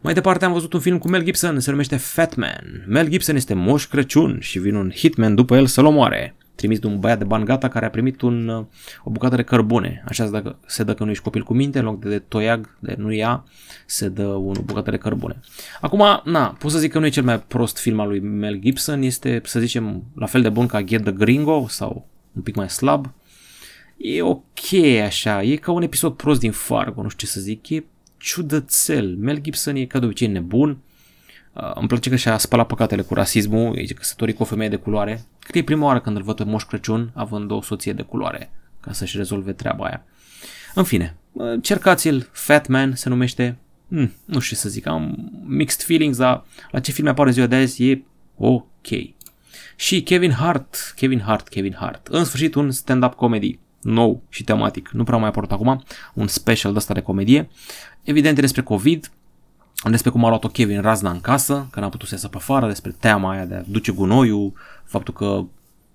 Mai 0.00 0.14
departe 0.14 0.44
am 0.44 0.52
văzut 0.52 0.72
un 0.72 0.80
film 0.80 0.98
cu 0.98 1.08
Mel 1.08 1.22
Gibson, 1.22 1.60
se 1.60 1.70
numește 1.70 1.96
Fat 1.96 2.34
Man. 2.34 2.84
Mel 2.86 3.08
Gibson 3.08 3.36
este 3.36 3.54
moș 3.54 3.86
Crăciun 3.86 4.38
și 4.40 4.58
vine 4.58 4.78
un 4.78 4.90
hitman 4.90 5.34
după 5.34 5.56
el 5.56 5.66
să-l 5.66 5.84
omoare. 5.84 6.34
Trimis 6.54 6.78
de 6.78 6.86
un 6.86 7.00
băiat 7.00 7.18
de 7.18 7.24
bani 7.24 7.44
gata 7.44 7.68
care 7.68 7.86
a 7.86 7.90
primit 7.90 8.20
un, 8.20 8.48
uh, 8.48 8.64
o 9.04 9.10
bucată 9.10 9.36
de 9.36 9.42
cărbune. 9.42 10.04
Așa 10.08 10.24
se 10.24 10.30
dă, 10.30 10.56
se 10.66 10.82
dă 10.82 10.94
că 10.94 11.04
nu 11.04 11.10
ești 11.10 11.22
copil 11.22 11.42
cu 11.42 11.54
minte, 11.54 11.78
în 11.78 11.84
loc 11.84 12.00
de, 12.00 12.08
de 12.08 12.18
toiag, 12.18 12.76
de 12.78 12.94
nu 12.98 13.12
ia, 13.12 13.44
se 13.86 14.08
dă 14.08 14.26
o 14.26 14.52
bucată 14.64 14.90
de 14.90 14.96
cărbune. 14.96 15.40
Acum, 15.80 16.04
na, 16.24 16.56
pot 16.58 16.70
să 16.70 16.78
zic 16.78 16.92
că 16.92 16.98
nu 16.98 17.06
e 17.06 17.08
cel 17.08 17.22
mai 17.22 17.40
prost 17.40 17.78
film 17.78 18.00
al 18.00 18.08
lui 18.08 18.20
Mel 18.20 18.58
Gibson, 18.58 19.02
este, 19.02 19.40
să 19.44 19.60
zicem, 19.60 20.04
la 20.14 20.26
fel 20.26 20.42
de 20.42 20.48
bun 20.48 20.66
ca 20.66 20.82
Get 20.82 21.02
the 21.02 21.12
Gringo 21.12 21.66
sau 21.68 22.08
un 22.32 22.42
pic 22.42 22.54
mai 22.54 22.70
slab 22.70 23.12
e 23.98 24.22
ok 24.22 24.72
așa, 25.04 25.42
e 25.42 25.56
ca 25.56 25.72
un 25.72 25.82
episod 25.82 26.14
prost 26.14 26.40
din 26.40 26.52
Fargo, 26.52 27.02
nu 27.02 27.08
știu 27.08 27.26
ce 27.26 27.32
să 27.32 27.40
zic, 27.40 27.68
e 27.68 27.84
ciudățel. 28.16 29.16
Mel 29.16 29.38
Gibson 29.40 29.76
e 29.76 29.84
ca 29.84 29.98
de 29.98 30.04
obicei 30.04 30.28
nebun, 30.28 30.78
uh, 31.52 31.70
îmi 31.74 31.88
place 31.88 32.10
că 32.10 32.16
și-a 32.16 32.38
spălat 32.38 32.66
păcatele 32.66 33.02
cu 33.02 33.14
rasismul, 33.14 33.76
e 33.76 33.84
căsătorit 33.84 34.36
cu 34.36 34.42
o 34.42 34.46
femeie 34.46 34.70
de 34.70 34.76
culoare. 34.76 35.12
Cred 35.38 35.52
că 35.52 35.58
e 35.58 35.62
prima 35.62 35.86
oară 35.86 36.00
când 36.00 36.16
îl 36.16 36.22
văd 36.22 36.36
pe 36.36 36.44
Moș 36.44 36.62
Crăciun 36.62 37.10
având 37.14 37.50
o 37.50 37.62
soție 37.62 37.92
de 37.92 38.02
culoare 38.02 38.50
ca 38.80 38.92
să-și 38.92 39.16
rezolve 39.16 39.52
treaba 39.52 39.84
aia. 39.84 40.04
În 40.74 40.84
fine, 40.84 41.16
uh, 41.32 41.58
cercați-l, 41.62 42.28
Fat 42.32 42.66
Man 42.66 42.94
se 42.94 43.08
numește, 43.08 43.58
hmm, 43.88 44.12
nu 44.24 44.38
știu 44.38 44.56
ce 44.56 44.62
să 44.62 44.68
zic, 44.68 44.86
am 44.86 45.32
mixed 45.46 45.80
feelings, 45.80 46.16
dar 46.16 46.44
la 46.70 46.80
ce 46.80 46.92
film 46.92 47.08
apare 47.08 47.30
ziua 47.30 47.46
de 47.46 47.56
azi 47.56 47.90
e 47.90 48.02
ok. 48.36 48.86
Și 49.76 50.02
Kevin 50.02 50.30
Hart, 50.30 50.92
Kevin 50.96 51.20
Hart, 51.20 51.48
Kevin 51.48 51.74
Hart, 51.78 52.06
în 52.06 52.24
sfârșit 52.24 52.54
un 52.54 52.70
stand-up 52.70 53.14
comedy 53.14 53.58
nou 53.82 54.22
și 54.28 54.44
tematic. 54.44 54.88
Nu 54.88 55.04
prea 55.04 55.18
mai 55.18 55.28
apărut 55.28 55.52
acum 55.52 55.82
un 56.14 56.26
special 56.26 56.72
de 56.72 56.78
ăsta 56.78 56.94
de 56.94 57.00
comedie. 57.00 57.48
Evident 58.02 58.40
despre 58.40 58.62
COVID, 58.62 59.10
despre 59.90 60.10
cum 60.10 60.24
a 60.24 60.28
luat-o 60.28 60.48
Kevin 60.48 60.80
razna 60.80 61.10
în 61.10 61.20
casă, 61.20 61.68
că 61.70 61.80
n-a 61.80 61.88
putut 61.88 62.08
să 62.08 62.14
iasă 62.14 62.28
pe 62.28 62.36
afară, 62.36 62.66
despre 62.66 62.96
teama 63.00 63.30
aia 63.30 63.44
de 63.44 63.54
a 63.54 63.62
duce 63.66 63.92
gunoiul, 63.92 64.52
faptul 64.84 65.14
că 65.14 65.44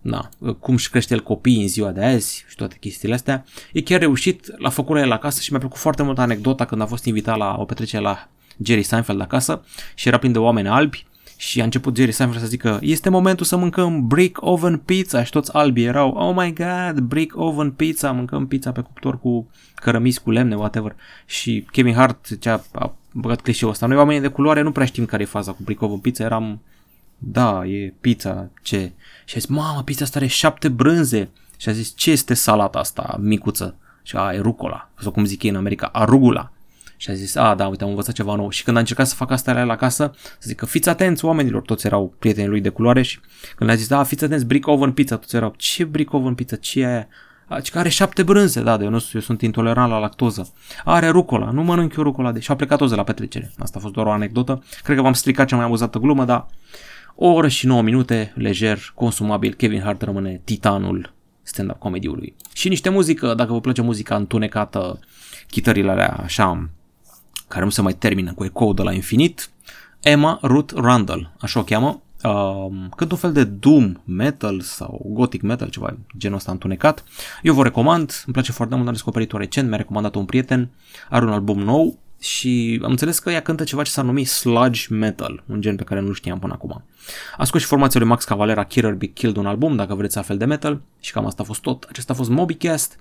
na, 0.02 0.30
cum 0.60 0.78
și 0.78 0.90
crește 0.90 1.14
el 1.14 1.22
copii 1.22 1.62
în 1.62 1.68
ziua 1.68 1.92
de 1.92 2.06
azi 2.06 2.46
și 2.50 2.56
toate 2.56 2.78
chestiile 2.80 3.14
astea. 3.14 3.46
E 3.74 3.82
chiar 3.82 4.00
reușit, 4.00 4.52
l-a 4.58 4.70
făcut 4.70 4.98
el 4.98 5.12
acasă 5.12 5.42
și 5.42 5.52
mi-a 5.52 5.60
plăcut 5.60 5.78
foarte 5.78 6.04
mult 6.04 6.20
anecdota 6.20 6.66
când 6.66 6.82
a 6.82 6.86
fost 6.86 7.06
invitat 7.06 7.38
la 7.38 7.56
o 7.60 7.66
petrecere 7.66 8.04
la 8.04 8.30
Jerry 8.64 8.84
Seinfeld 8.84 9.22
acasă 9.22 9.66
și 9.96 10.08
era 10.08 10.18
plin 10.18 10.32
de 10.32 10.40
oameni 10.40 10.68
albi 10.68 11.06
și 11.44 11.62
a 11.62 11.64
început 11.64 11.96
Jerry 11.96 12.12
Seinfeld 12.12 12.44
să 12.44 12.50
zică 12.50 12.80
este 12.82 13.10
momentul 13.10 13.46
să 13.46 13.56
mâncăm 13.56 14.08
brick 14.08 14.38
oven 14.42 14.78
pizza 14.78 15.24
și 15.24 15.32
toți 15.32 15.54
albi 15.54 15.84
erau 15.84 16.10
oh 16.10 16.36
my 16.36 16.54
god, 16.54 17.00
brick 17.00 17.38
oven 17.38 17.72
pizza, 17.72 18.12
mâncăm 18.12 18.48
pizza 18.48 18.72
pe 18.72 18.82
cuptor 18.82 19.20
cu 19.20 19.50
cărămizi, 19.76 20.22
cu 20.22 20.32
lemne, 20.32 20.56
whatever. 20.56 20.96
Și 21.26 21.68
Kevin 21.72 21.94
Hart 21.94 22.40
ce 22.40 22.50
a, 22.50 22.60
a 22.72 22.96
băgat 23.12 23.42
clișeul 23.42 23.72
ăsta. 23.72 23.86
Noi 23.86 23.98
oamenii 23.98 24.22
de 24.22 24.28
culoare 24.28 24.62
nu 24.62 24.72
prea 24.72 24.86
știm 24.86 25.06
care 25.06 25.24
e 25.24 25.26
faza 25.26 25.52
cu 25.52 25.62
brick 25.64 25.82
oven 25.82 25.98
pizza, 25.98 26.24
eram 26.24 26.62
da, 27.18 27.66
e 27.66 27.94
pizza, 28.02 28.50
ce? 28.62 28.92
Și 29.26 29.36
a 29.36 29.40
zis, 29.40 29.46
mamă, 29.46 29.82
pizza 29.84 30.04
asta 30.04 30.18
are 30.18 30.28
șapte 30.28 30.70
brânze. 30.70 31.30
Și 31.58 31.70
a 31.70 31.72
zis, 31.72 31.94
ce 31.96 32.12
este 32.12 32.34
salata 32.34 32.80
asta 32.80 33.18
micuță? 33.22 33.76
Și 34.04 34.16
a, 34.16 34.34
e 34.34 34.40
rucola, 34.40 34.90
sau 35.00 35.12
cum 35.12 35.26
zic 35.26 35.44
ei 35.44 35.50
în 35.50 35.56
America, 35.56 35.88
arugula. 35.88 36.52
Și 37.04 37.10
a 37.10 37.14
zis, 37.14 37.36
a, 37.36 37.56
da, 37.56 37.68
uite, 37.68 37.84
am 37.84 37.90
învățat 37.90 38.14
ceva 38.14 38.36
nou. 38.36 38.50
Și 38.50 38.64
când 38.64 38.78
a 38.78 38.80
încercat 38.80 39.08
să 39.08 39.16
facă 39.16 39.34
asta 39.34 39.64
la 39.64 39.76
casă, 39.76 40.12
să 40.16 40.48
zică, 40.48 40.66
fiți 40.66 40.90
atenți 40.90 41.26
oamenilor, 41.26 41.62
toți 41.62 41.86
erau 41.86 42.14
prietenii 42.20 42.50
lui 42.50 42.62
de 42.62 42.70
culoare 42.70 43.02
și 43.02 43.20
când 43.56 43.70
a 43.70 43.76
zis, 43.76 43.88
da, 43.88 44.04
fiți 44.04 44.24
atenți, 44.24 44.46
brick 44.46 44.68
oven 44.68 44.92
pizza, 44.92 45.18
toți 45.18 45.36
erau, 45.36 45.54
ce 45.58 45.84
brick 45.84 46.14
oven 46.14 46.34
pizza, 46.34 46.56
ce 46.56 46.82
e 46.82 46.86
aia? 46.86 47.08
Și 47.64 47.72
că 47.72 47.80
are 47.80 47.90
șapte 47.90 48.24
brânze, 48.24 48.62
da, 48.62 48.78
de 48.78 48.84
eu, 48.84 48.90
nu, 48.90 49.06
eu 49.14 49.20
sunt 49.20 49.42
intolerant 49.42 49.92
la 49.92 49.98
lactoză. 49.98 50.54
Are 50.84 51.08
rucola, 51.08 51.52
nu 51.52 51.64
mănânc 51.64 51.96
eu 51.96 52.04
rucola, 52.04 52.32
de... 52.32 52.40
și 52.40 52.52
a 52.52 52.56
plecat 52.56 52.78
toți 52.78 52.90
de 52.90 52.96
la 52.96 53.04
petrecere. 53.04 53.52
Asta 53.58 53.78
a 53.78 53.82
fost 53.82 53.94
doar 53.94 54.06
o 54.06 54.12
anecdotă. 54.12 54.64
Cred 54.84 54.96
că 54.96 55.02
v-am 55.02 55.14
stricat 55.14 55.48
cea 55.48 55.56
mai 55.56 55.66
amuzată 55.66 56.00
glumă, 56.00 56.26
dar 56.26 56.46
o 57.16 57.28
oră 57.28 57.48
și 57.48 57.66
9 57.66 57.82
minute, 57.82 58.34
lejer, 58.36 58.92
consumabil, 58.96 59.54
Kevin 59.54 59.82
Hart 59.82 60.02
rămâne 60.02 60.42
titanul 60.44 61.14
stand-up 61.42 61.80
comedy-ului. 61.80 62.36
Și 62.54 62.70
niște 62.70 62.90
muzică, 62.90 63.34
dacă 63.34 63.52
vă 63.54 63.60
place 63.60 63.82
muzica 63.82 64.16
întunecată, 64.16 65.00
chitările 65.48 65.92
alea 65.92 66.20
așa 66.24 66.70
care 67.54 67.66
nu 67.66 67.72
se 67.72 67.82
mai 67.82 67.94
termină 67.94 68.34
cu 68.34 68.44
ecou 68.44 68.74
de 68.74 68.82
la 68.82 68.94
infinit, 68.94 69.50
Emma 70.00 70.40
Ruth 70.42 70.74
Randall, 70.76 71.32
așa 71.40 71.60
o 71.60 71.64
cheamă, 71.64 72.02
uh, 72.24 72.72
cât 72.96 73.12
un 73.12 73.18
fel 73.18 73.32
de 73.34 73.44
doom 73.44 73.94
metal 74.06 74.62
sau 74.62 75.06
gothic 75.10 75.42
metal, 75.42 75.70
ceva 75.70 75.98
genul 76.18 76.38
ăsta 76.38 76.52
întunecat. 76.52 77.04
Eu 77.42 77.54
vă 77.54 77.64
recomand, 77.64 78.24
îmi 78.26 78.34
place 78.34 78.52
foarte 78.52 78.76
mult, 78.76 78.88
am 78.88 78.94
descoperit-o 78.94 79.38
recent, 79.38 79.68
mi-a 79.68 79.78
recomandat 79.78 80.16
un 80.16 80.26
prieten, 80.26 80.70
are 81.10 81.26
un 81.26 81.32
album 81.32 81.60
nou 81.60 81.98
și 82.20 82.80
am 82.84 82.90
înțeles 82.90 83.20
că 83.20 83.32
ea 83.32 83.42
cântă 83.42 83.64
ceva 83.64 83.84
ce 83.84 83.92
s-ar 83.92 84.06
numi 84.06 84.24
sludge 84.24 84.86
metal, 84.90 85.44
un 85.48 85.62
gen 85.62 85.76
pe 85.76 85.84
care 85.84 86.00
nu 86.00 86.14
știam 86.14 86.40
până 86.40 86.54
acum. 86.54 86.84
Ascult 87.38 87.62
și 87.62 87.68
formația 87.68 88.00
lui 88.00 88.10
Max 88.10 88.24
Cavalera, 88.24 88.64
Killer 88.64 88.94
Be 88.94 89.06
Killed, 89.06 89.38
un 89.38 89.46
album, 89.46 89.76
dacă 89.76 89.96
vreți 89.96 90.20
fel 90.20 90.38
de 90.38 90.46
metal, 90.46 90.82
și 91.00 91.12
cam 91.12 91.26
asta 91.26 91.42
a 91.42 91.46
fost 91.46 91.62
tot. 91.62 91.86
Acesta 91.90 92.14
a 92.14 92.16
fost 92.16 92.30
MobiCast. 92.30 93.00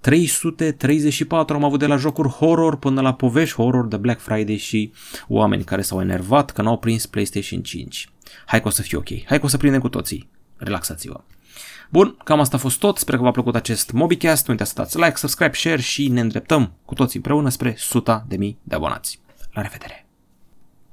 334 0.00 1.56
am 1.56 1.64
avut 1.64 1.78
de 1.78 1.86
la 1.86 1.96
jocuri 1.96 2.28
horror 2.28 2.76
până 2.76 3.00
la 3.00 3.14
povești 3.14 3.54
horror 3.54 3.86
de 3.86 3.96
Black 3.96 4.20
Friday 4.20 4.56
și 4.56 4.92
oameni 5.28 5.64
care 5.64 5.82
s-au 5.82 6.00
enervat 6.00 6.50
că 6.50 6.62
n-au 6.62 6.78
prins 6.78 7.06
PlayStation 7.06 7.62
5. 7.62 8.08
Hai 8.46 8.62
că 8.62 8.68
o 8.68 8.70
să 8.70 8.82
fie 8.82 8.98
ok, 8.98 9.08
hai 9.24 9.38
că 9.38 9.44
o 9.44 9.48
să 9.48 9.56
prindem 9.56 9.80
cu 9.80 9.88
toții. 9.88 10.28
Relaxați-vă. 10.56 11.20
Bun, 11.90 12.16
cam 12.24 12.40
asta 12.40 12.56
a 12.56 12.60
fost 12.60 12.78
tot, 12.78 12.98
sper 12.98 13.16
că 13.16 13.22
v-a 13.22 13.30
plăcut 13.30 13.54
acest 13.54 13.92
MobiCast, 13.92 14.46
nu 14.46 14.52
uitați 14.52 14.70
să 14.70 14.76
dați 14.76 14.98
like, 14.98 15.16
subscribe, 15.16 15.54
share 15.54 15.80
și 15.80 16.08
ne 16.08 16.20
îndreptăm 16.20 16.72
cu 16.84 16.94
toții 16.94 17.16
împreună 17.16 17.48
spre 17.48 17.72
100 17.76 18.24
de 18.28 18.36
mii 18.36 18.58
de 18.62 18.74
abonați. 18.74 19.20
La 19.52 19.62
revedere! 19.62 20.09